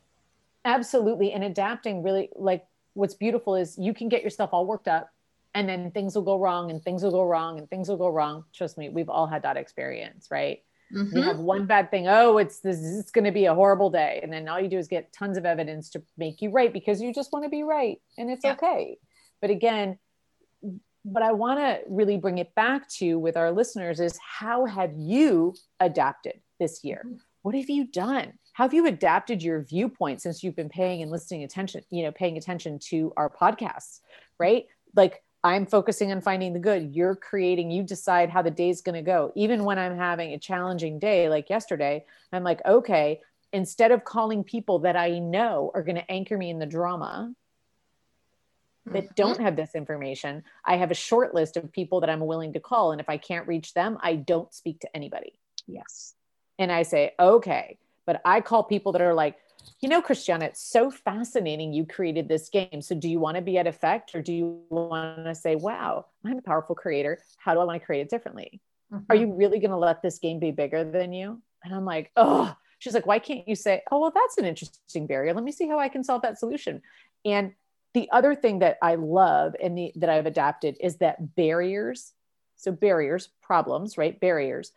Absolutely. 0.69 1.33
And 1.33 1.43
adapting 1.43 2.03
really 2.03 2.29
like 2.37 2.67
what's 2.93 3.15
beautiful 3.15 3.55
is 3.55 3.79
you 3.79 3.95
can 3.95 4.09
get 4.09 4.23
yourself 4.23 4.51
all 4.53 4.67
worked 4.67 4.87
up 4.87 5.11
and 5.55 5.67
then 5.67 5.91
things 5.93 6.15
will 6.15 6.23
go 6.23 6.39
wrong 6.39 6.71
and 6.71 6.83
things 6.83 7.03
will 7.03 7.11
go 7.11 7.23
wrong 7.23 7.59
and 7.59 7.69
things 7.71 7.89
will 7.89 7.97
go 7.97 8.09
wrong. 8.09 8.45
Trust 8.55 8.77
me, 8.77 8.91
we've 8.91 9.09
all 9.09 9.27
had 9.27 9.43
that 9.45 9.57
experience, 9.57 10.29
right? 10.31 10.63
Mm-hmm. 10.95 11.17
You 11.17 11.23
have 11.23 11.39
one 11.39 11.65
bad 11.65 11.91
thing. 11.91 12.07
Oh, 12.07 12.37
it's 12.37 12.61
this 12.61 12.79
is 12.79 13.11
going 13.11 13.25
to 13.25 13.33
be 13.33 13.47
a 13.47 13.55
horrible 13.55 13.89
day. 13.89 14.21
And 14.23 14.31
then 14.31 14.47
all 14.47 14.61
you 14.61 14.69
do 14.69 14.79
is 14.79 14.89
get 14.89 15.13
tons 15.13 15.39
of 15.39 15.47
evidence 15.47 15.89
to 15.91 16.03
make 16.19 16.43
you 16.43 16.51
right 16.51 16.73
because 16.73 17.01
you 17.01 17.15
just 17.15 17.33
want 17.33 17.45
to 17.45 17.49
be 17.49 17.63
right 17.63 18.01
and 18.19 18.31
it's 18.31 18.45
yeah. 18.45 18.53
okay. 18.53 18.99
But 19.41 19.51
again, 19.51 19.99
what 21.03 21.23
I 21.23 21.33
want 21.33 21.61
to 21.61 21.81
really 21.89 22.19
bring 22.19 22.39
it 22.39 22.55
back 22.55 22.89
to 22.99 23.19
with 23.19 23.39
our 23.39 23.53
listeners 23.53 24.01
is 24.01 24.19
how 24.19 24.67
have 24.67 24.93
you 24.95 25.55
adapted 25.81 26.41
this 26.61 26.85
year? 26.85 27.05
Mm-hmm. 27.07 27.17
What 27.43 27.55
have 27.55 27.71
you 27.71 27.87
done? 27.87 28.35
How 28.59 28.65
have 28.65 28.75
you 28.75 28.87
adapted 28.87 29.41
your 29.41 29.63
viewpoint 29.63 30.21
since 30.21 30.43
you've 30.43 30.57
been 30.57 30.69
paying 30.69 31.01
and 31.01 31.13
listening 31.13 31.45
attention, 31.45 31.85
you 31.91 32.03
know, 32.03 32.11
paying 32.11 32.37
attention 32.37 32.81
to 32.87 33.13
our 33.17 33.31
podcasts, 33.31 34.01
right? 34.37 34.67
Like 34.97 35.23
I'm 35.45 35.65
focusing 35.65 36.11
on 36.11 36.21
finding 36.23 36.55
the 36.55 36.59
good. 36.59 36.93
You're 36.93 37.15
creating, 37.15 37.71
you 37.71 37.85
decide 37.85 38.31
how 38.31 38.43
the 38.43 38.51
day's 38.51 38.81
going 38.81 38.97
to 38.97 39.03
go. 39.03 39.31
Even 39.37 39.63
when 39.63 39.79
I'm 39.79 39.97
having 39.97 40.33
a 40.33 40.41
challenging 40.41 40.99
day 40.99 41.29
like 41.29 41.49
yesterday, 41.49 42.05
I'm 42.33 42.43
like, 42.43 42.61
okay, 42.67 43.21
instead 43.53 43.93
of 43.93 44.05
calling 44.05 44.43
people 44.43 44.81
that 44.81 44.97
I 44.97 45.21
know 45.21 45.71
are 45.73 45.85
going 45.85 45.95
to 45.95 46.11
anchor 46.11 46.37
me 46.37 46.51
in 46.51 46.59
the 46.59 46.67
drama 46.67 47.33
that 48.87 49.05
mm-hmm. 49.05 49.15
don't 49.15 49.41
have 49.41 49.55
this 49.55 49.77
information, 49.77 50.43
I 50.65 50.79
have 50.79 50.91
a 50.91 50.95
short 50.95 51.33
list 51.33 51.57
of 51.57 51.71
people 51.71 52.01
that 52.01 52.11
I'm 52.11 52.27
willing 52.27 52.55
to 52.55 52.61
call. 52.61 52.91
And 52.91 53.01
if 53.01 53.09
I 53.09 53.19
can't 53.19 53.47
reach 53.47 53.73
them, 53.73 53.99
I 54.01 54.17
don't 54.17 54.53
speak 54.53 54.81
to 54.81 54.97
anybody. 54.97 55.39
Yes. 55.69 56.15
And 56.59 56.73
I 56.73 56.83
say, 56.83 57.13
okay. 57.21 57.79
But 58.09 58.23
I 58.25 58.41
call 58.41 58.63
people 58.63 58.93
that 58.93 59.03
are 59.03 59.13
like, 59.13 59.37
you 59.81 59.89
know, 59.91 60.01
Christiana, 60.01 60.47
it's 60.47 60.63
so 60.63 60.91
fascinating 60.91 61.75
you 61.75 61.85
created 61.85 62.27
this 62.27 62.49
game. 62.49 62.81
So 62.81 62.95
do 62.95 63.07
you 63.07 63.21
want 63.21 63.37
to 63.37 63.43
be 63.43 63.59
at 63.59 63.67
effect 63.67 64.15
or 64.15 64.23
do 64.23 64.33
you 64.33 64.63
want 64.71 65.27
to 65.27 65.35
say, 65.35 65.57
wow, 65.57 66.07
I'm 66.25 66.39
a 66.39 66.41
powerful 66.41 66.75
creator. 66.75 67.19
How 67.37 67.53
do 67.53 67.61
I 67.61 67.65
want 67.65 67.79
to 67.79 67.85
create 67.85 68.01
it 68.01 68.09
differently? 68.09 68.63
Mm-hmm. 68.91 69.05
Are 69.11 69.15
you 69.15 69.35
really 69.35 69.59
going 69.59 69.73
to 69.73 69.77
let 69.77 70.01
this 70.01 70.19
game 70.21 70.39
be 70.39 70.53
bigger 70.53 70.85
than 70.85 71.13
you? 71.13 71.43
And 71.63 71.75
I'm 71.75 71.85
like, 71.85 72.11
oh, 72.17 72.57
she's 72.79 72.95
like, 72.95 73.05
why 73.05 73.19
can't 73.19 73.47
you 73.47 73.55
say, 73.55 73.83
oh, 73.91 74.01
well, 74.01 74.13
that's 74.15 74.39
an 74.39 74.47
interesting 74.47 75.07
barrier. 75.07 75.35
Let 75.35 75.45
me 75.45 75.53
see 75.53 75.69
how 75.69 75.79
I 75.79 75.91
can 75.91 76.03
solve 76.03 76.23
that 76.23 76.39
solution. 76.39 76.81
And 77.27 77.53
the 77.93 78.09
other 78.11 78.35
thing 78.35 78.61
that 78.61 78.79
I 78.81 78.95
love 78.95 79.55
and 79.63 79.77
the, 79.77 79.93
that 79.97 80.09
I've 80.09 80.25
adapted 80.25 80.79
is 80.81 80.97
that 80.97 81.37
barriers, 81.37 82.15
so 82.57 82.73
barriers, 82.73 83.29
problems, 83.43 83.99
right? 83.99 84.19
Barriers 84.19 84.73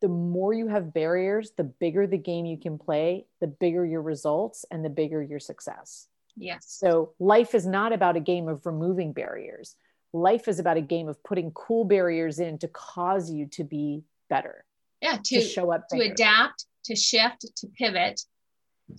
the 0.00 0.08
more 0.08 0.52
you 0.52 0.68
have 0.68 0.94
barriers, 0.94 1.52
the 1.56 1.64
bigger 1.64 2.06
the 2.06 2.18
game 2.18 2.46
you 2.46 2.58
can 2.58 2.78
play, 2.78 3.26
the 3.40 3.46
bigger 3.46 3.84
your 3.84 4.02
results 4.02 4.64
and 4.70 4.84
the 4.84 4.90
bigger 4.90 5.22
your 5.22 5.40
success. 5.40 6.08
Yes. 6.36 6.66
So 6.68 7.14
life 7.18 7.54
is 7.54 7.66
not 7.66 7.92
about 7.92 8.16
a 8.16 8.20
game 8.20 8.48
of 8.48 8.64
removing 8.64 9.12
barriers. 9.12 9.74
Life 10.12 10.48
is 10.48 10.58
about 10.58 10.76
a 10.76 10.82
game 10.82 11.08
of 11.08 11.22
putting 11.24 11.50
cool 11.50 11.84
barriers 11.84 12.38
in 12.38 12.58
to 12.58 12.68
cause 12.68 13.30
you 13.30 13.46
to 13.46 13.64
be 13.64 14.04
better. 14.30 14.64
Yeah, 15.00 15.18
to, 15.22 15.40
to 15.40 15.40
show 15.40 15.72
up, 15.72 15.88
to 15.88 16.00
adapt, 16.00 16.66
to 16.84 16.96
shift, 16.96 17.44
to 17.56 17.66
pivot 17.68 18.20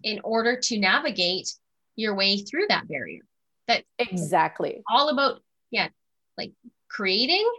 in 0.03 0.19
order 0.23 0.59
to 0.59 0.79
navigate 0.79 1.53
your 1.95 2.15
way 2.15 2.38
through 2.38 2.67
that 2.69 2.88
barrier. 2.88 3.21
That 3.67 3.83
exactly 3.97 4.81
all 4.89 5.09
about, 5.09 5.41
yeah, 5.71 5.89
like 6.38 6.53
creating, 6.89 7.49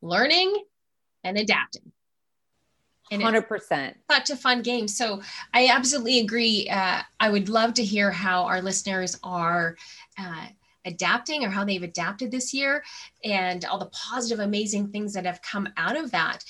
learning, 0.00 0.56
and 1.22 1.36
adapting. 1.36 1.92
And 3.10 3.22
100%. 3.22 3.94
Such 4.10 4.30
a 4.30 4.36
fun 4.36 4.62
game. 4.62 4.88
So 4.88 5.22
I 5.54 5.68
absolutely 5.68 6.20
agree. 6.20 6.68
Uh, 6.68 7.02
I 7.20 7.30
would 7.30 7.48
love 7.48 7.74
to 7.74 7.84
hear 7.84 8.10
how 8.10 8.44
our 8.44 8.60
listeners 8.60 9.18
are 9.22 9.76
uh, 10.18 10.46
adapting 10.84 11.44
or 11.44 11.50
how 11.50 11.64
they've 11.64 11.82
adapted 11.82 12.30
this 12.30 12.54
year 12.54 12.82
and 13.24 13.64
all 13.64 13.78
the 13.78 13.86
positive, 13.86 14.40
amazing 14.40 14.88
things 14.88 15.12
that 15.14 15.26
have 15.26 15.42
come 15.42 15.68
out 15.76 15.96
of 15.96 16.10
that. 16.12 16.44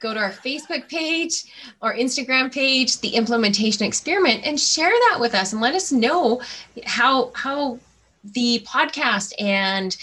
Go 0.00 0.12
to 0.12 0.20
our 0.20 0.32
Facebook 0.32 0.88
page 0.88 1.44
or 1.80 1.94
Instagram 1.94 2.52
page, 2.52 3.00
the 3.00 3.10
implementation 3.10 3.86
experiment, 3.86 4.44
and 4.44 4.60
share 4.60 4.90
that 4.90 5.18
with 5.18 5.34
us 5.34 5.52
and 5.52 5.62
let 5.62 5.74
us 5.74 5.92
know 5.92 6.42
how 6.84 7.30
how 7.34 7.78
the 8.24 8.66
podcast 8.66 9.32
and 9.38 9.96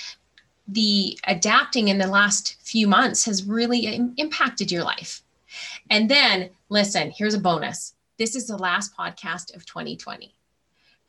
the 0.67 1.19
adapting 1.27 1.89
in 1.89 1.97
the 1.97 2.07
last 2.07 2.55
few 2.61 2.87
months 2.87 3.25
has 3.25 3.43
really 3.43 3.85
impacted 4.17 4.71
your 4.71 4.83
life. 4.83 5.21
And 5.89 6.10
then 6.10 6.50
listen, 6.69 7.12
here's 7.12 7.34
a 7.34 7.39
bonus. 7.39 7.93
This 8.17 8.36
is 8.36 8.47
the 8.47 8.58
last 8.58 8.95
podcast 8.95 9.56
of 9.56 9.65
2020. 9.65 10.34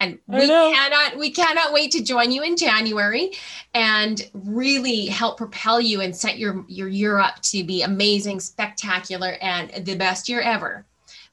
And 0.01 0.19
we 0.27 0.49
cannot 0.49 1.17
we 1.17 1.31
cannot 1.31 1.73
wait 1.73 1.93
to 1.93 2.03
join 2.03 2.33
you 2.33 2.43
in 2.43 2.57
January 2.57 3.31
and 3.73 4.29
really 4.35 5.07
help 5.07 5.37
propel 5.37 5.81
you 5.81 6.01
and 6.01 6.15
set 6.15 6.39
your 6.39 6.65
your 6.67 6.89
year 6.89 7.19
up 7.19 7.41
to 7.43 7.63
be 7.63 7.83
amazing, 7.83 8.41
spectacular 8.41 9.37
and 9.41 9.71
the 9.87 9.95
best 9.95 10.29
year 10.29 10.41
ever. 10.41 10.85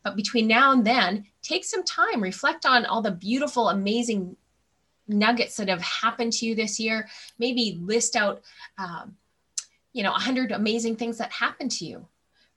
But 0.03 0.15
between 0.15 0.47
now 0.47 0.71
and 0.71 0.86
then, 0.86 1.25
take 1.41 1.65
some 1.65 1.84
time, 1.84 2.21
reflect 2.21 2.63
on 2.65 2.86
all 2.86 3.01
the 3.01 3.10
beautiful, 3.10 3.69
amazing 3.69 4.38
nuggets 5.08 5.58
that 5.58 5.67
have 5.67 5.82
happened 5.82 6.34
to 6.34 6.45
you 6.45 6.53
this 6.53 6.79
year. 6.79 7.08
Maybe 7.39 7.79
list 7.82 8.15
out, 8.15 8.43
um, 8.77 9.15
you 9.93 10.03
know, 10.03 10.12
a 10.12 10.19
hundred 10.19 10.51
amazing 10.51 10.95
things 10.95 11.17
that 11.17 11.32
happened 11.32 11.71
to 11.71 11.86
you 11.86 12.08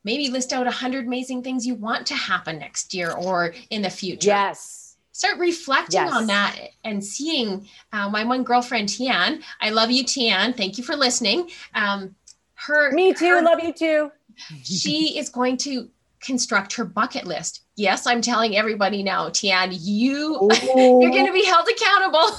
maybe 0.05 0.29
list 0.29 0.53
out 0.53 0.67
100 0.67 1.07
amazing 1.07 1.43
things 1.43 1.67
you 1.67 1.75
want 1.75 2.07
to 2.07 2.15
happen 2.15 2.59
next 2.59 2.95
year 2.95 3.13
or 3.13 3.55
in 3.71 3.83
the 3.83 3.91
future. 3.91 4.29
Yes. 4.29 4.97
Start 5.13 5.39
reflecting 5.39 6.01
yes. 6.01 6.13
on 6.13 6.27
that 6.27 6.57
and 6.85 7.05
seeing 7.05 7.69
uh, 7.93 8.09
my 8.09 8.25
one 8.25 8.45
girlfriend, 8.45 8.89
Tian. 8.89 9.43
I 9.61 9.71
love 9.71 9.91
you, 9.91 10.05
Tian. 10.05 10.55
Thank 10.55 10.79
you 10.79 10.85
for 10.85 10.97
listening. 10.97 11.51
Um, 11.75 12.17
her, 12.55 12.93
Me 12.93 13.13
too. 13.13 13.27
Her, 13.27 13.43
love 13.43 13.61
you 13.63 13.73
too. 13.73 14.11
she 14.63 15.19
is 15.19 15.29
going 15.29 15.59
to 15.59 15.89
construct 16.23 16.75
her 16.75 16.85
bucket 16.85 17.27
list. 17.27 17.63
Yes, 17.77 18.07
I'm 18.07 18.23
telling 18.23 18.57
everybody 18.57 19.03
now, 19.03 19.29
Tian, 19.29 19.71
you 19.73 20.49
you're 20.75 21.11
going 21.11 21.27
to 21.27 21.33
be 21.33 21.45
held 21.45 21.69
accountable. 21.69 22.39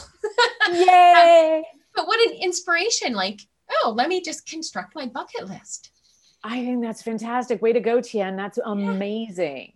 Yay! 0.71 1.63
but 1.95 2.07
what 2.07 2.27
an 2.27 2.37
inspiration! 2.41 3.13
Like, 3.13 3.41
oh, 3.69 3.93
let 3.95 4.09
me 4.09 4.21
just 4.21 4.47
construct 4.47 4.95
my 4.95 5.05
bucket 5.05 5.47
list. 5.47 5.91
I 6.43 6.63
think 6.63 6.81
that's 6.81 7.01
fantastic. 7.01 7.61
Way 7.61 7.73
to 7.73 7.79
go, 7.79 8.01
Tian. 8.01 8.35
That's 8.35 8.59
amazing. 8.63 9.73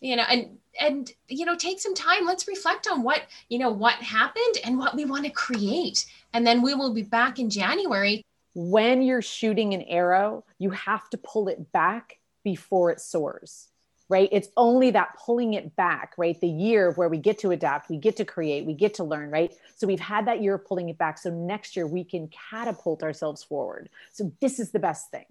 You 0.00 0.16
know, 0.16 0.24
and 0.24 0.58
and 0.80 1.10
you 1.28 1.46
know, 1.46 1.56
take 1.56 1.80
some 1.80 1.94
time. 1.94 2.26
Let's 2.26 2.46
reflect 2.46 2.86
on 2.90 3.02
what 3.02 3.22
you 3.48 3.58
know 3.58 3.70
what 3.70 3.94
happened 3.94 4.58
and 4.64 4.78
what 4.78 4.94
we 4.94 5.04
want 5.04 5.24
to 5.24 5.30
create, 5.30 6.04
and 6.34 6.46
then 6.46 6.62
we 6.62 6.74
will 6.74 6.92
be 6.92 7.02
back 7.02 7.38
in 7.38 7.48
January. 7.48 8.22
When 8.54 9.02
you're 9.02 9.22
shooting 9.22 9.72
an 9.74 9.82
arrow, 9.82 10.44
you 10.58 10.70
have 10.70 11.08
to 11.10 11.18
pull 11.18 11.48
it 11.48 11.72
back 11.72 12.18
before 12.44 12.90
it 12.90 13.00
soars. 13.00 13.68
Right? 14.10 14.30
It's 14.32 14.48
only 14.56 14.90
that 14.92 15.18
pulling 15.22 15.52
it 15.52 15.76
back, 15.76 16.14
right? 16.16 16.40
The 16.40 16.48
year 16.48 16.92
where 16.92 17.10
we 17.10 17.18
get 17.18 17.38
to 17.40 17.50
adapt, 17.50 17.90
we 17.90 17.98
get 17.98 18.16
to 18.16 18.24
create, 18.24 18.64
we 18.64 18.72
get 18.72 18.94
to 18.94 19.04
learn, 19.04 19.30
right? 19.30 19.52
So 19.76 19.86
we've 19.86 20.00
had 20.00 20.26
that 20.28 20.42
year 20.42 20.54
of 20.54 20.64
pulling 20.64 20.88
it 20.88 20.96
back. 20.96 21.18
So 21.18 21.28
next 21.28 21.76
year 21.76 21.86
we 21.86 22.04
can 22.04 22.28
catapult 22.28 23.02
ourselves 23.02 23.44
forward. 23.44 23.90
So 24.10 24.32
this 24.40 24.60
is 24.60 24.70
the 24.70 24.78
best 24.78 25.10
thing 25.10 25.26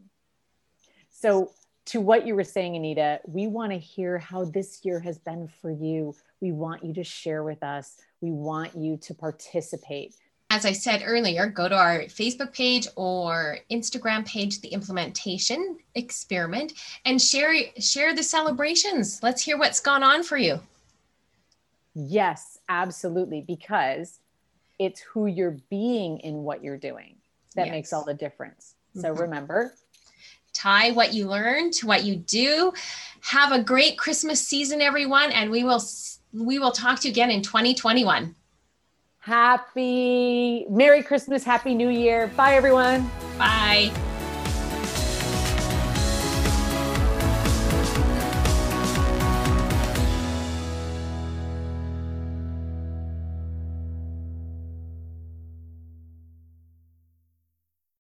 so, 1.20 1.52
to 1.86 2.00
what 2.00 2.28
you 2.28 2.36
were 2.36 2.44
saying, 2.44 2.76
Anita, 2.76 3.22
we 3.26 3.48
want 3.48 3.72
to 3.72 3.78
hear 3.80 4.20
how 4.20 4.46
this 4.46 4.82
year 4.84 5.00
has 5.00 5.18
been 5.18 5.48
for 5.48 5.72
you. 5.72 6.14
We 6.42 6.52
want 6.52 6.84
you 6.84 6.94
to 6.94 7.04
share 7.04 7.44
with 7.44 7.64
us. 7.64 7.96
We 8.22 8.30
want 8.30 8.76
you 8.76 8.98
to 8.98 9.16
participate. 9.16 10.14
As 10.52 10.64
I 10.64 10.74
said 10.74 11.02
earlier, 11.04 11.48
go 11.48 11.68
to 11.68 11.76
our 11.76 12.02
Facebook 12.02 12.54
page 12.54 12.88
or 12.96 13.58
Instagram 13.72 14.28
page, 14.28 14.62
the 14.62 14.68
implementation 14.68 15.78
experiment, 15.96 16.74
and 17.06 17.20
share 17.20 17.56
share 17.80 18.14
the 18.14 18.24
celebrations. 18.24 19.20
Let's 19.24 19.42
hear 19.42 19.58
what's 19.58 19.80
gone 19.80 20.04
on 20.04 20.22
for 20.22 20.38
you. 20.38 20.60
Yes, 21.96 22.60
absolutely, 22.70 23.42
because 23.42 24.20
it's 24.78 25.00
who 25.00 25.26
you're 25.26 25.58
being 25.72 26.20
in 26.20 26.44
what 26.44 26.64
you're 26.64 26.78
doing 26.78 27.16
that 27.56 27.68
yes. 27.68 27.72
makes 27.72 27.94
all 27.94 28.06
the 28.06 28.14
difference. 28.14 28.76
So 28.94 29.10
mm-hmm. 29.12 29.22
remember, 29.22 29.74
tie 30.58 30.92
what 30.92 31.14
you 31.14 31.28
learn 31.28 31.72
to 31.72 31.88
what 31.88 32.04
you 32.04 32.16
do. 32.16 32.74
Have 33.22 33.52
a 33.52 33.62
great 33.62 33.98
Christmas 33.98 34.46
season, 34.46 34.82
everyone, 34.82 35.32
and 35.32 35.52
we 35.52 35.64
will 35.64 35.82
we 36.34 36.60
will 36.60 36.72
talk 36.72 37.00
to 37.02 37.08
you 37.08 37.12
again 37.12 37.32
in 37.32 37.42
2021. 37.42 38.36
Happy 39.20 40.66
Merry 40.70 41.04
Christmas, 41.04 41.44
Happy 41.44 41.76
New 41.76 41.90
Year. 41.90 42.28
Bye, 42.36 42.56
everyone. 42.56 43.10
Bye. 43.38 43.92